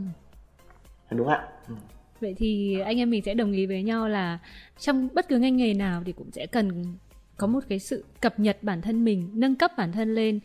[1.12, 1.74] đúng không ạ ừ.
[2.20, 4.39] vậy thì anh em mình sẽ đồng ý với nhau là
[4.80, 6.95] trong bất cứ ngành nghề nào thì cũng sẽ cần
[7.38, 10.39] có một cái sự cập nhật bản thân mình nâng cấp bản thân lên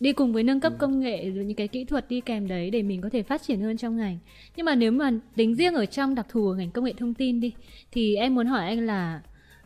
[0.00, 0.76] đi cùng với nâng cấp ừ.
[0.78, 3.42] công nghệ rồi những cái kỹ thuật đi kèm đấy để mình có thể phát
[3.42, 4.18] triển hơn trong ngành
[4.56, 7.14] nhưng mà nếu mà tính riêng ở trong đặc thù của ngành công nghệ thông
[7.14, 7.52] tin đi
[7.92, 9.20] thì em muốn hỏi anh là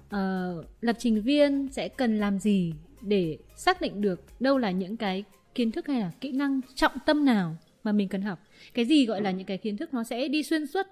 [0.06, 4.96] uh, lập trình viên sẽ cần làm gì để xác định được đâu là những
[4.96, 5.24] cái
[5.54, 8.38] kiến thức hay là kỹ năng trọng tâm nào mà mình cần học?
[8.74, 10.86] Cái gì gọi là những cái kiến thức nó sẽ đi xuyên suốt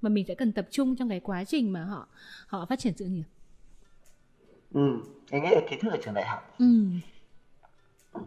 [0.00, 2.08] mà mình sẽ cần tập trung trong cái quá trình mà họ
[2.46, 3.24] họ phát triển sự nghiệp?
[4.74, 6.54] Ừ anh nghĩ là kiến thức ở trường đại học.
[6.58, 6.84] Ừ.
[8.12, 8.20] ừ.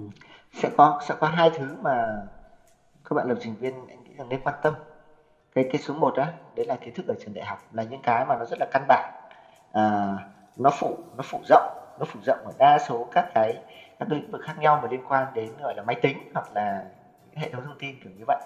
[0.54, 2.28] sẽ có sẽ có hai thứ mà
[3.10, 4.74] các bạn lập trình viên anh nghĩ rằng nên quan tâm.
[5.56, 8.02] Cái cái số một đó đấy là kiến thức ở trường đại học là những
[8.04, 9.14] cái mà nó rất là căn bản.
[9.74, 10.16] À,
[10.58, 13.56] nó phụ nó phụ rộng nó phụ rộng ở đa số các cái
[14.02, 16.86] các lĩnh vực khác nhau mà liên quan đến gọi là máy tính hoặc là
[17.36, 18.38] hệ thống thông tin kiểu như vậy.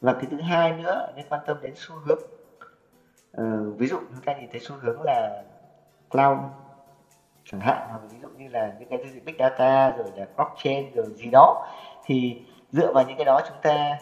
[0.00, 2.18] Và cái thứ hai nữa nên quan tâm đến xu hướng.
[3.32, 5.42] Ờ, ví dụ chúng ta nhìn thấy xu hướng là
[6.10, 6.38] cloud
[7.44, 10.92] chẳng hạn hoặc ví dụ như là những cái gì big data rồi là blockchain
[10.94, 11.66] rồi gì đó
[12.04, 12.36] thì
[12.72, 13.98] dựa vào những cái đó chúng ta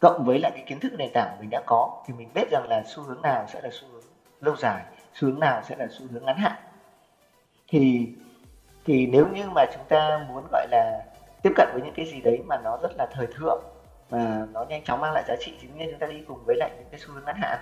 [0.00, 2.68] cộng với lại cái kiến thức nền tảng mình đã có thì mình biết rằng
[2.68, 4.04] là xu hướng nào sẽ là xu hướng
[4.40, 6.56] lâu dài xu hướng nào sẽ là xu hướng ngắn hạn.
[7.68, 8.08] Thì
[8.84, 11.02] thì nếu như mà chúng ta muốn gọi là
[11.42, 13.62] tiếp cận với những cái gì đấy mà nó rất là thời thượng
[14.10, 16.56] và nó nhanh chóng mang lại giá trị thì nhiên chúng ta đi cùng với
[16.56, 17.58] lại những cái xu hướng ngắn hạn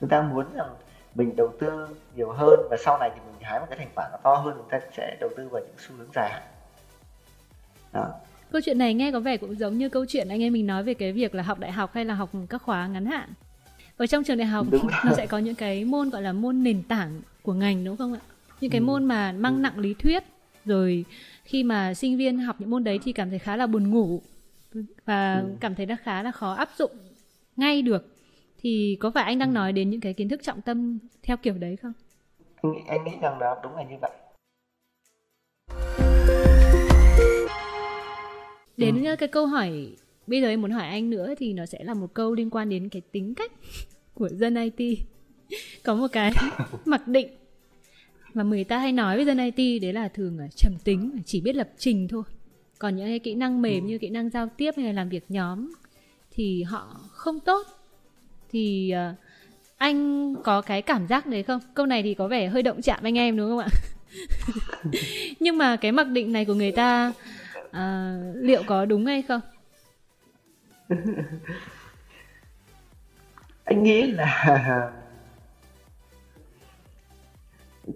[0.00, 0.68] chúng ta muốn rằng
[1.14, 4.08] mình đầu tư nhiều hơn và sau này thì mình hái một cái thành quả
[4.12, 6.42] nó to hơn chúng ta sẽ đầu tư vào những xu hướng dài hạn.
[7.92, 8.08] Đó.
[8.52, 10.82] Câu chuyện này nghe có vẻ cũng giống như câu chuyện anh em mình nói
[10.82, 13.28] về cái việc là học đại học hay là học các khóa ngắn hạn.
[13.96, 14.66] Ở trong trường đại học
[15.04, 18.12] nó sẽ có những cái môn gọi là môn nền tảng của ngành đúng không
[18.12, 18.20] ạ?
[18.60, 18.84] Những cái ừ.
[18.84, 20.24] môn mà mang nặng lý thuyết
[20.64, 21.04] rồi
[21.44, 24.22] khi mà sinh viên học những môn đấy thì cảm thấy khá là buồn ngủ
[25.04, 25.56] và ừ.
[25.60, 26.90] cảm thấy nó khá là khó áp dụng
[27.56, 28.06] ngay được
[28.60, 29.54] thì có phải anh đang ừ.
[29.54, 31.92] nói đến những cái kiến thức trọng tâm theo kiểu đấy không
[32.62, 34.10] anh, anh nghĩ rằng đó đúng là như vậy
[38.76, 39.16] đến ừ.
[39.16, 39.96] cái câu hỏi
[40.26, 42.68] bây giờ em muốn hỏi anh nữa thì nó sẽ là một câu liên quan
[42.68, 43.52] đến cái tính cách
[44.14, 44.98] của dân IT
[45.84, 46.32] có một cái
[46.84, 47.28] mặc định
[48.34, 51.40] mà người ta hay nói với dân IT đấy là thường là trầm tính chỉ
[51.40, 52.22] biết lập trình thôi.
[52.78, 53.88] Còn những cái kỹ năng mềm ừ.
[53.88, 55.72] như kỹ năng giao tiếp hay là làm việc nhóm
[56.30, 57.66] thì họ không tốt.
[58.50, 59.16] Thì uh,
[59.76, 61.60] anh có cái cảm giác đấy không?
[61.74, 63.68] Câu này thì có vẻ hơi động chạm anh em đúng không ạ?
[65.40, 67.12] Nhưng mà cái mặc định này của người ta
[67.68, 67.76] uh,
[68.34, 69.40] liệu có đúng hay không?
[73.64, 74.90] Anh nghĩ là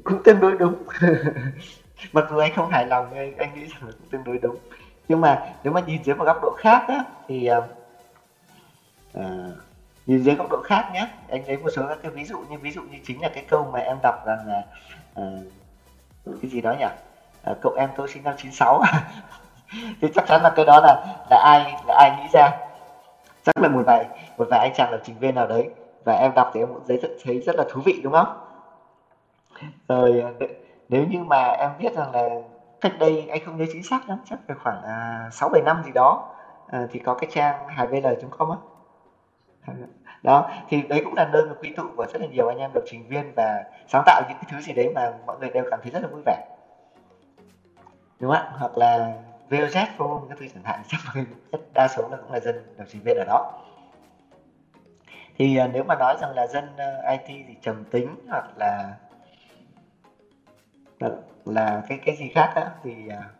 [0.05, 0.75] cũng tương đối đúng.
[2.13, 4.57] Mặc dù anh không hài lòng anh, anh nghĩ rằng cũng tương đối đúng.
[5.09, 7.51] Nhưng mà nếu mà nhìn dưới một góc độ khác á, thì
[9.19, 9.25] uh,
[10.07, 12.59] nhìn dưới góc độ khác nhé anh lấy một số các cái ví dụ như
[12.59, 14.63] ví dụ như chính là cái câu mà em đọc rằng là
[15.21, 15.45] uh,
[16.43, 16.87] cái gì đó nhỉ?
[17.51, 18.83] Uh, cậu em tôi sinh năm 96
[20.01, 22.51] thì chắc chắn là cái đó là là ai là ai nghĩ ra?
[23.45, 24.07] Chắc là một vài
[24.39, 25.71] một vài anh chàng lập trình viên nào đấy.
[26.05, 28.44] Và em đọc thì em cũng thấy rất, thấy rất là thú vị đúng không?
[29.89, 30.47] Rồi ờ,
[30.89, 32.29] nếu như mà em biết rằng là
[32.81, 35.83] cách đây anh không nhớ chính xác lắm chắc là khoảng à, sáu bảy năm
[35.85, 36.29] gì đó
[36.67, 38.57] à, thì có cái trang hvl.com á.
[40.23, 42.71] Đó thì đấy cũng là nơi mà quy tụ của rất là nhiều anh em
[42.75, 45.65] lập trình viên và sáng tạo những cái thứ gì đấy mà mọi người đều
[45.71, 46.45] cảm thấy rất là vui vẻ.
[48.21, 48.49] Đúng không ạ?
[48.59, 49.13] Hoặc là
[49.51, 51.01] VOZ forum các thứ chẳng hạn chắc
[51.53, 53.53] rất đa số là cũng là dân lập trình viên ở đó.
[55.39, 56.77] Thì ờ, nếu mà nói rằng là dân
[57.09, 58.95] IT thì trầm tính hoặc là
[61.01, 61.11] là,
[61.45, 63.31] là cái cái gì khác đó thì à,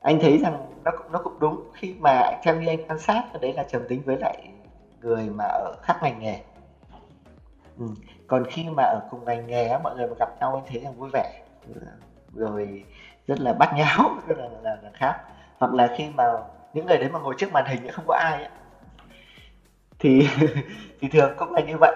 [0.00, 1.62] anh thấy rằng nó cũng nó cũng đúng.
[1.72, 4.48] Khi mà theo như anh quan sát đấy là trầm tính với lại
[5.00, 6.40] người mà ở khác ngành nghề.
[7.78, 7.86] Ừ.
[8.26, 10.80] còn khi mà ở cùng ngành nghề á, mọi người mà gặp nhau anh thấy
[10.80, 11.42] rằng vui vẻ
[11.74, 11.80] ừ,
[12.34, 12.84] rồi
[13.26, 15.16] rất là bắt nháo rất là, là, là khác.
[15.58, 16.24] Hoặc là khi mà
[16.72, 18.48] những người đấy mà ngồi trước màn hình không có ai ấy,
[19.98, 20.26] thì
[21.00, 21.94] thì thường cũng là như vậy.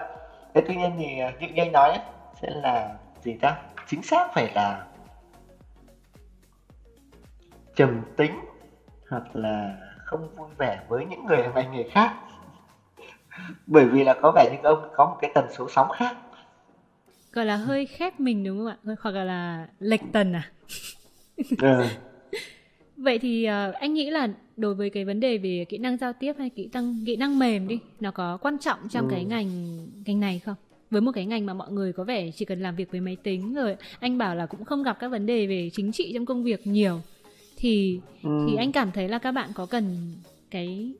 [0.53, 1.99] Thế tuy nhiên thì à, như, như anh nói ấy,
[2.33, 2.89] sẽ là
[3.21, 3.57] gì ta?
[3.87, 4.85] Chính xác phải là
[7.75, 8.31] trầm tính
[9.09, 12.15] hoặc là không vui vẻ với những người ở ngành nghề khác.
[13.67, 16.17] Bởi vì là có vẻ như ông có một cái tần số sóng khác.
[17.31, 18.95] Gọi là hơi khép mình đúng không ạ?
[19.01, 20.51] Hoặc là lệch tần à?
[21.61, 21.83] Ừ.
[22.97, 24.27] vậy thì uh, anh nghĩ là
[24.57, 27.39] đối với cái vấn đề về kỹ năng giao tiếp hay kỹ năng kỹ năng
[27.39, 29.11] mềm đi nó có quan trọng trong ừ.
[29.11, 30.55] cái ngành ngành này không
[30.91, 33.17] với một cái ngành mà mọi người có vẻ chỉ cần làm việc với máy
[33.23, 36.25] tính rồi anh bảo là cũng không gặp các vấn đề về chính trị trong
[36.25, 37.01] công việc nhiều
[37.57, 38.45] thì ừ.
[38.47, 40.13] thì anh cảm thấy là các bạn có cần
[40.51, 40.93] cái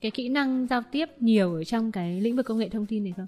[0.00, 3.04] cái kỹ năng giao tiếp nhiều ở trong cái lĩnh vực công nghệ thông tin
[3.04, 3.26] này không?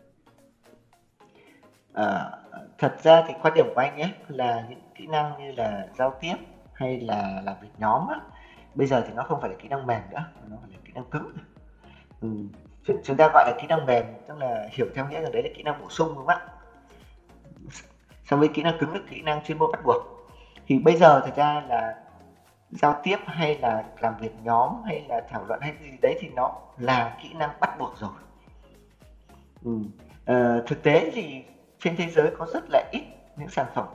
[1.92, 2.30] À,
[2.78, 6.14] thật ra thì quan điểm của anh ấy là những kỹ năng như là giao
[6.20, 6.34] tiếp
[6.72, 8.20] hay là làm việc nhóm á,
[8.74, 10.92] bây giờ thì nó không phải là kỹ năng mềm nữa, nó phải là kỹ
[10.94, 11.32] năng cứng.
[12.20, 12.28] Ừ.
[13.05, 15.49] Chúng ta gọi là kỹ năng mềm, tức là hiểu theo nghĩa là đấy là
[15.55, 16.47] kỹ năng bổ sung đúng không ạ?
[18.24, 19.97] So với kỹ năng cứng là kỹ năng chuyên môn bắt buộc.
[20.66, 21.95] Thì bây giờ thật ra là
[22.70, 26.28] giao tiếp hay là làm việc nhóm hay là thảo luận hay gì đấy thì
[26.28, 28.11] nó là kỹ năng bắt buộc rồi
[29.64, 29.70] ừ.
[30.24, 31.45] ờ, thực tế thì
[31.78, 33.03] trên thế giới có rất là ít
[33.36, 33.86] những sản phẩm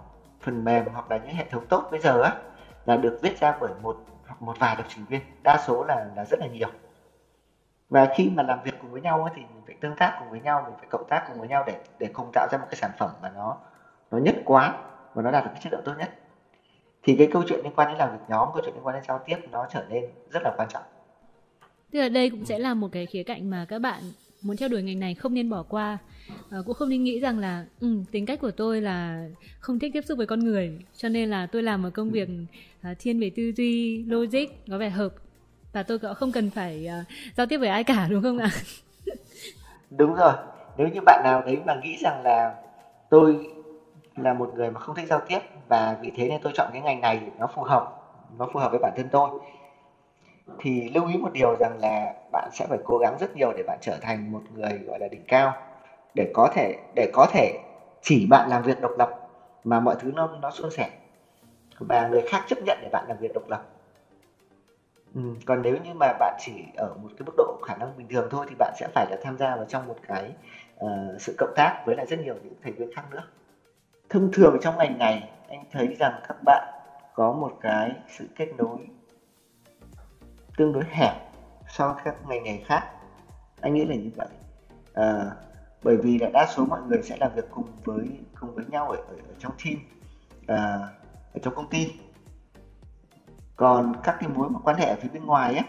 [0.42, 2.36] phần mềm hoặc là những hệ thống tốt bây giờ á
[2.86, 6.06] là được viết ra bởi một hoặc một vài lập trình viên đa số là
[6.16, 6.70] là rất là nhiều
[7.96, 10.40] và khi mà làm việc cùng với nhau thì mình phải tương tác cùng với
[10.42, 12.76] nhau mình phải cộng tác cùng với nhau để để cùng tạo ra một cái
[12.76, 13.58] sản phẩm mà nó
[14.12, 14.74] nó nhất quán
[15.14, 16.10] và nó đạt được cái chất lượng tốt nhất.
[17.04, 19.04] Thì cái câu chuyện liên quan đến làm việc nhóm câu chuyện liên quan đến
[19.08, 20.84] giao tiếp nó trở nên rất là quan trọng.
[21.92, 24.02] Tức là đây cũng sẽ là một cái khía cạnh mà các bạn
[24.42, 25.98] muốn theo đuổi ngành này không nên bỏ qua.
[26.50, 29.28] À, cũng không nên nghĩ rằng là ừ, tính cách của tôi là
[29.60, 32.30] không thích tiếp xúc với con người cho nên là tôi làm một công việc
[32.82, 35.10] à, thiên về tư duy logic có vẻ hợp
[35.76, 37.08] và tôi cũng không cần phải uh,
[37.38, 38.50] giao tiếp với ai cả đúng không ạ?
[39.90, 40.34] Đúng rồi.
[40.78, 42.56] Nếu như bạn nào đấy mà nghĩ rằng là
[43.10, 43.50] tôi
[44.16, 46.82] là một người mà không thích giao tiếp và vì thế nên tôi chọn cái
[46.82, 47.88] ngành này nó phù hợp
[48.38, 49.30] nó phù hợp với bản thân tôi
[50.60, 53.64] thì lưu ý một điều rằng là bạn sẽ phải cố gắng rất nhiều để
[53.64, 55.54] bạn trở thành một người gọi là đỉnh cao.
[56.16, 57.60] Để có thể để có thể
[58.02, 59.10] chỉ bạn làm việc độc lập
[59.64, 60.90] mà mọi thứ nó nó suôn sẻ.
[61.80, 63.75] Và người khác chấp nhận để bạn làm việc độc lập
[65.16, 68.08] ừ, còn nếu như mà bạn chỉ ở một cái mức độ khả năng bình
[68.08, 70.34] thường thôi thì bạn sẽ phải là tham gia vào trong một cái
[70.86, 73.24] uh, sự cộng tác với lại rất nhiều những thành viên khác nữa.
[74.10, 76.68] Thông thường trong ngành này anh thấy rằng các bạn
[77.14, 78.78] có một cái sự kết nối
[80.58, 81.14] tương đối hẹp
[81.68, 82.84] so với các ngành nghề khác.
[83.62, 84.28] Anh nghĩ là như vậy.
[85.00, 85.34] Uh,
[85.84, 88.90] bởi vì là đa số mọi người sẽ làm việc cùng với cùng với nhau
[88.90, 89.78] ở, ở, ở trong team
[90.44, 90.82] uh,
[91.34, 91.92] ở trong công ty
[93.56, 95.64] còn các cái mối quan hệ ở phía bên ngoài ấy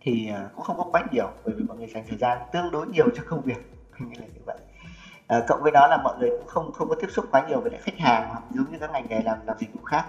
[0.00, 2.70] thì à, cũng không có quá nhiều bởi vì mọi người dành thời gian tương
[2.70, 3.58] đối nhiều cho công việc.
[3.98, 4.56] Như là như vậy.
[5.26, 7.60] À, cộng với đó là mọi người cũng không không có tiếp xúc quá nhiều
[7.60, 10.06] với lại khách hàng hoặc giống như các ngành nghề làm làm dịch vụ khác.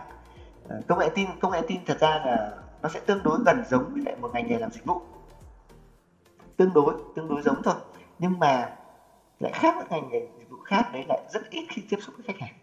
[0.70, 3.64] À, công nghệ tin công nghệ tin thật ra là nó sẽ tương đối gần
[3.70, 5.02] giống với lại một ngành nghề làm dịch vụ.
[6.58, 7.76] Tương đối tương đối giống thôi.
[8.20, 8.70] Nhưng mà
[9.40, 12.16] lại khác với ngành nghề dịch vụ khác đấy lại rất ít khi tiếp xúc
[12.18, 12.54] với khách hàng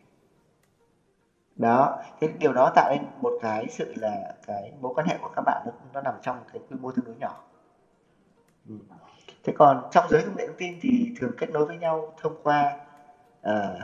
[1.58, 5.28] đó cái điều đó tạo nên một cái sự là cái mối quan hệ của
[5.36, 7.44] các bạn nó, nó nằm trong cái quy mô tương đối nhỏ.
[8.68, 8.74] Ừ.
[9.44, 12.42] Thế còn trong giới công nghệ thông tin thì thường kết nối với nhau thông
[12.42, 12.76] qua
[13.48, 13.78] uh,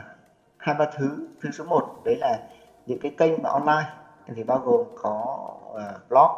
[0.57, 1.27] hai ba thứ.
[1.41, 2.39] Thứ số một đấy là
[2.85, 3.89] những cái kênh mà online
[4.35, 6.31] thì bao gồm có uh, blog.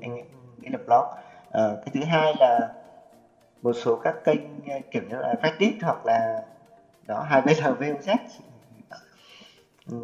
[0.00, 0.14] Anh
[0.58, 1.04] nghĩ là blog.
[1.48, 2.72] Uh, cái thứ hai là
[3.62, 4.40] một số các kênh
[4.90, 6.42] kiểu như là Reddit hoặc là
[7.06, 8.16] đó hai bên là VOZ
[9.90, 9.96] ừ.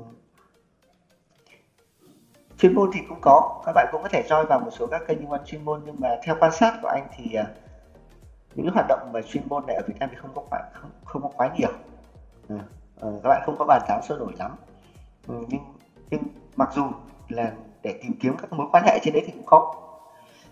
[2.58, 3.62] chuyên môn thì cũng có.
[3.66, 5.80] Các bạn cũng có thể join vào một số các kênh liên quan chuyên môn
[5.84, 7.46] nhưng mà theo quan sát của anh thì à,
[8.54, 10.90] những hoạt động mà chuyên môn này ở Việt Nam thì không có quá không,
[11.04, 11.70] không có quá nhiều.
[12.48, 12.58] Ừ.
[13.00, 14.56] Ờ, các bạn không có bàn tán sôi nổi lắm.
[15.26, 15.60] Ừ, nhưng
[16.10, 16.22] nhưng
[16.56, 16.92] mặc dù
[17.28, 17.52] là
[17.82, 19.74] để tìm kiếm các mối quan hệ trên đấy thì cũng có.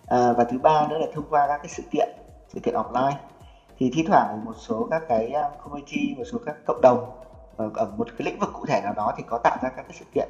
[0.06, 2.08] À, và thứ ba nữa là thông qua các cái sự kiện
[2.48, 3.14] sự kiện offline
[3.78, 7.10] thì thi thoảng một số các cái à, community một số các cộng đồng
[7.60, 9.82] ở, ở một cái lĩnh vực cụ thể nào đó thì có tạo ra các
[9.82, 10.28] cái sự kiện.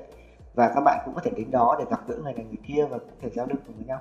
[0.55, 2.87] Và các bạn cũng có thể đến đó để gặp gỡ người này người kia
[2.91, 4.01] và có thể giao lưu cùng với nhau.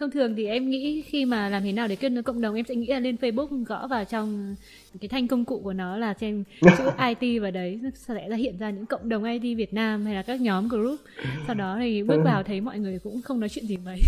[0.00, 2.54] Thông thường thì em nghĩ khi mà làm thế nào để kết nối cộng đồng
[2.54, 4.56] em sẽ nghĩ là lên Facebook gõ vào trong
[5.00, 7.80] cái thanh công cụ của nó là xem chữ IT vào đấy.
[7.94, 11.00] Sẽ ra hiện ra những cộng đồng IT Việt Nam hay là các nhóm group.
[11.46, 13.98] Sau đó thì bước vào thấy mọi người cũng không nói chuyện gì mấy.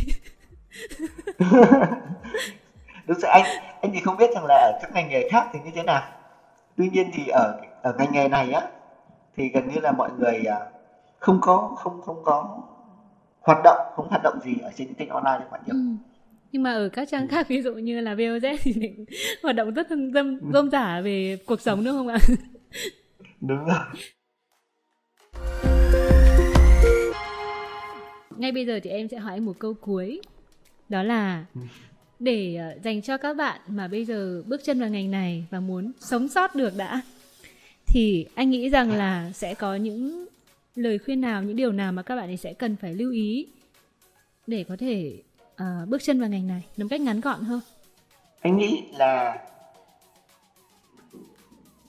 [3.07, 3.45] Đúng rồi anh
[3.83, 6.03] anh thì không biết rằng là ở các ngành nghề khác thì như thế nào.
[6.77, 8.69] Tuy nhiên thì ở ở ngành nghề này á
[9.37, 10.57] thì gần như là mọi người à,
[11.19, 12.63] không có không không có
[13.41, 15.81] hoạt động không hoạt động gì ở trên kênh online như bạn nhiều ừ.
[16.53, 17.27] nhưng mà ở các trang ừ.
[17.31, 18.75] khác ví dụ như là VOZ thì
[19.43, 22.19] hoạt động rất dâm dâm giả về cuộc sống nữa không ạ
[23.41, 23.79] đúng rồi
[28.37, 30.21] ngay bây giờ thì em sẽ hỏi anh một câu cuối
[30.89, 31.61] đó là ừ.
[32.19, 35.61] để ờ, dành cho các bạn mà bây giờ bước chân vào ngành này và
[35.61, 37.03] muốn sống sót được đã
[37.95, 40.27] thì anh nghĩ rằng là sẽ có những
[40.75, 43.49] lời khuyên nào những điều nào mà các bạn ấy sẽ cần phải lưu ý
[44.47, 45.23] để có thể
[45.53, 47.61] uh, bước chân vào ngành này một cách ngắn gọn hơn?
[48.41, 49.39] Anh nghĩ là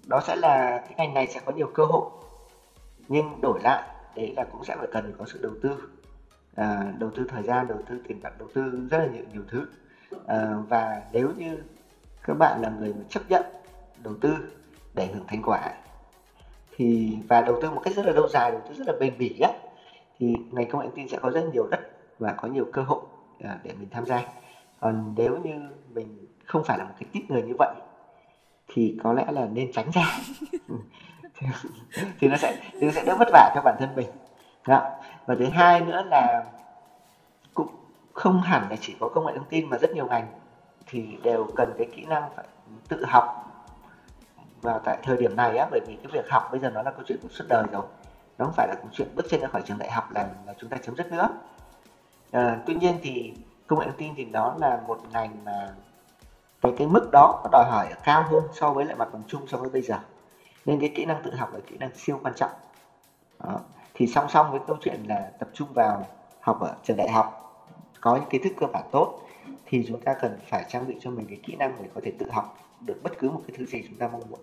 [0.08, 2.10] đó sẽ là cái ngành này sẽ có nhiều cơ hội
[3.08, 3.84] nhưng đổi lại
[4.16, 5.70] đấy là cũng sẽ phải cần có sự đầu tư.
[6.56, 9.43] À, đầu tư thời gian đầu tư tiền bạc đầu tư rất là nhiều nhiều
[9.47, 9.66] thứ.
[10.28, 11.58] À, và nếu như
[12.24, 13.43] các bạn là người chấp nhận
[14.03, 14.36] đầu tư
[14.93, 15.74] để hưởng thành quả
[16.76, 19.17] thì và đầu tư một cách rất là lâu dài đầu tư rất là bền
[19.17, 19.51] bỉ á
[20.19, 21.80] thì ngành công nghệ thông tin sẽ có rất nhiều đất
[22.19, 23.01] và có nhiều cơ hội
[23.43, 24.23] à, để mình tham gia.
[24.80, 27.76] Còn nếu như mình không phải là một cái tip người như vậy
[28.67, 30.17] thì có lẽ là nên tránh ra.
[31.36, 31.47] Thì,
[32.19, 34.07] thì nó sẽ thì nó sẽ đỡ vất vả cho bản thân mình.
[34.67, 34.89] Đó.
[35.26, 36.43] và thứ hai nữa là
[37.53, 37.67] cũng
[38.13, 40.28] không hẳn là chỉ có công nghệ thông tin mà rất nhiều ngành
[40.88, 42.45] thì đều cần cái kỹ năng phải
[42.88, 43.55] tự học
[44.66, 46.91] vào tại thời điểm này á bởi vì cái việc học bây giờ nó là
[46.91, 47.84] câu chuyện của suốt đời rồi.
[48.38, 50.53] Nó không phải là câu chuyện bước chân ra khỏi trường đại học là, là
[50.57, 51.30] chúng ta chấm dứt nữa.
[52.32, 53.34] À, tuy nhiên thì
[53.68, 55.74] công nghệ thông tin thì đó là một ngành mà
[56.61, 59.47] cái cái mức đó nó đòi hỏi cao hơn so với lại mặt bằng chung
[59.47, 59.95] so với bây giờ.
[60.66, 62.51] Nên cái kỹ năng tự học là kỹ năng siêu quan trọng.
[63.43, 63.59] Đó.
[63.93, 66.05] thì song song với câu chuyện là tập trung vào
[66.39, 67.45] học ở trường đại học
[68.01, 69.20] có những kiến thức cơ bản tốt
[69.66, 72.11] thì chúng ta cần phải trang bị cho mình cái kỹ năng để có thể
[72.20, 74.39] tự học được bất cứ một cái thứ gì chúng ta mong muốn.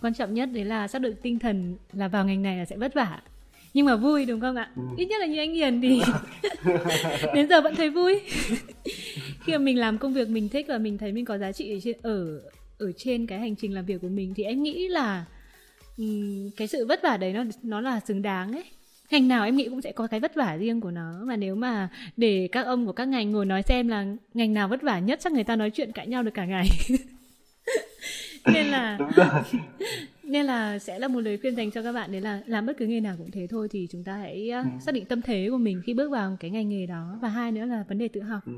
[0.00, 2.76] Quan trọng nhất đấy là xác định tinh thần là vào ngành này là sẽ
[2.76, 3.22] vất vả.
[3.74, 4.70] Nhưng mà vui đúng không ạ?
[4.76, 4.82] Ừ.
[4.96, 6.00] ít nhất là như anh hiền thì
[7.34, 8.20] đến giờ vẫn thấy vui.
[9.40, 11.76] Khi mà mình làm công việc mình thích và mình thấy mình có giá trị
[11.76, 12.40] ở trên ở
[12.78, 15.24] ở trên cái hành trình làm việc của mình thì em nghĩ là
[15.96, 18.64] um, cái sự vất vả đấy nó nó là xứng đáng ấy
[19.10, 21.24] ngành nào em nghĩ cũng sẽ có cái vất vả riêng của nó.
[21.26, 24.68] Và nếu mà để các ông của các ngành ngồi nói xem là ngành nào
[24.68, 26.68] vất vả nhất chắc người ta nói chuyện cãi nhau được cả ngày.
[28.52, 28.98] Nên là
[30.22, 32.76] nên là sẽ là một lời khuyên dành cho các bạn đấy là làm bất
[32.78, 34.62] cứ nghề nào cũng thế thôi thì chúng ta hãy ừ.
[34.80, 37.18] xác định tâm thế của mình khi bước vào cái ngành nghề đó.
[37.22, 38.40] Và hai nữa là vấn đề tự học.
[38.46, 38.52] Ừ.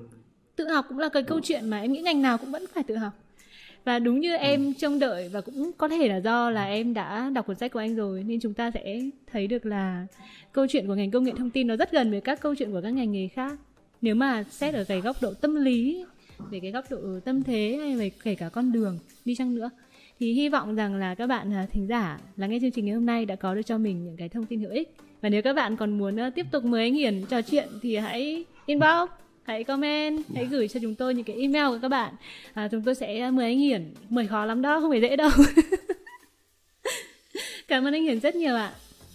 [0.56, 2.84] tự học cũng là cái câu chuyện mà em nghĩ ngành nào cũng vẫn phải
[2.84, 3.25] tự học
[3.86, 4.72] và đúng như em ừ.
[4.78, 7.78] trông đợi và cũng có thể là do là em đã đọc cuốn sách của
[7.78, 9.00] anh rồi nên chúng ta sẽ
[9.32, 10.06] thấy được là
[10.52, 12.72] câu chuyện của ngành công nghệ thông tin nó rất gần với các câu chuyện
[12.72, 13.58] của các ngành nghề khác.
[14.02, 16.04] Nếu mà xét ở cái góc độ tâm lý
[16.50, 19.70] về cái góc độ tâm thế hay về kể cả con đường đi chăng nữa
[20.20, 22.94] thì hy vọng rằng là các bạn à, thính giả lắng nghe chương trình ngày
[22.94, 24.96] hôm nay đã có được cho mình những cái thông tin hữu ích.
[25.20, 27.96] Và nếu các bạn còn muốn uh, tiếp tục mời anh Hiển trò chuyện thì
[27.96, 29.10] hãy inbox
[29.46, 30.50] hãy comment hãy dạ.
[30.50, 32.14] gửi cho chúng tôi những cái email của các bạn.
[32.54, 33.94] À, chúng tôi sẽ mời anh Hiển.
[34.08, 35.30] Mời khó lắm đó không phải dễ đâu.
[37.68, 38.72] Cảm ơn anh Hiển rất nhiều ạ.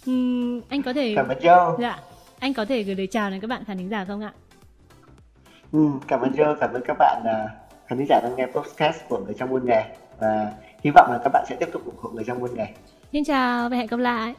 [0.10, 1.82] Uhm, anh có thể cảm ơn Joe.
[1.82, 2.00] Dạ
[2.42, 4.34] anh có thể gửi lời chào đến các bạn khán thính giả không ạ?
[5.72, 7.52] Ừ, cảm ơn Joe cảm ơn các bạn uh,
[7.88, 9.84] khán thính giả đang nghe podcast của người trong buôn nghề.
[10.20, 10.52] Và
[10.84, 12.66] hy vọng là các bạn sẽ tiếp tục ủng hộ người trong buôn nghề.
[13.12, 14.34] Xin chào và hẹn gặp lại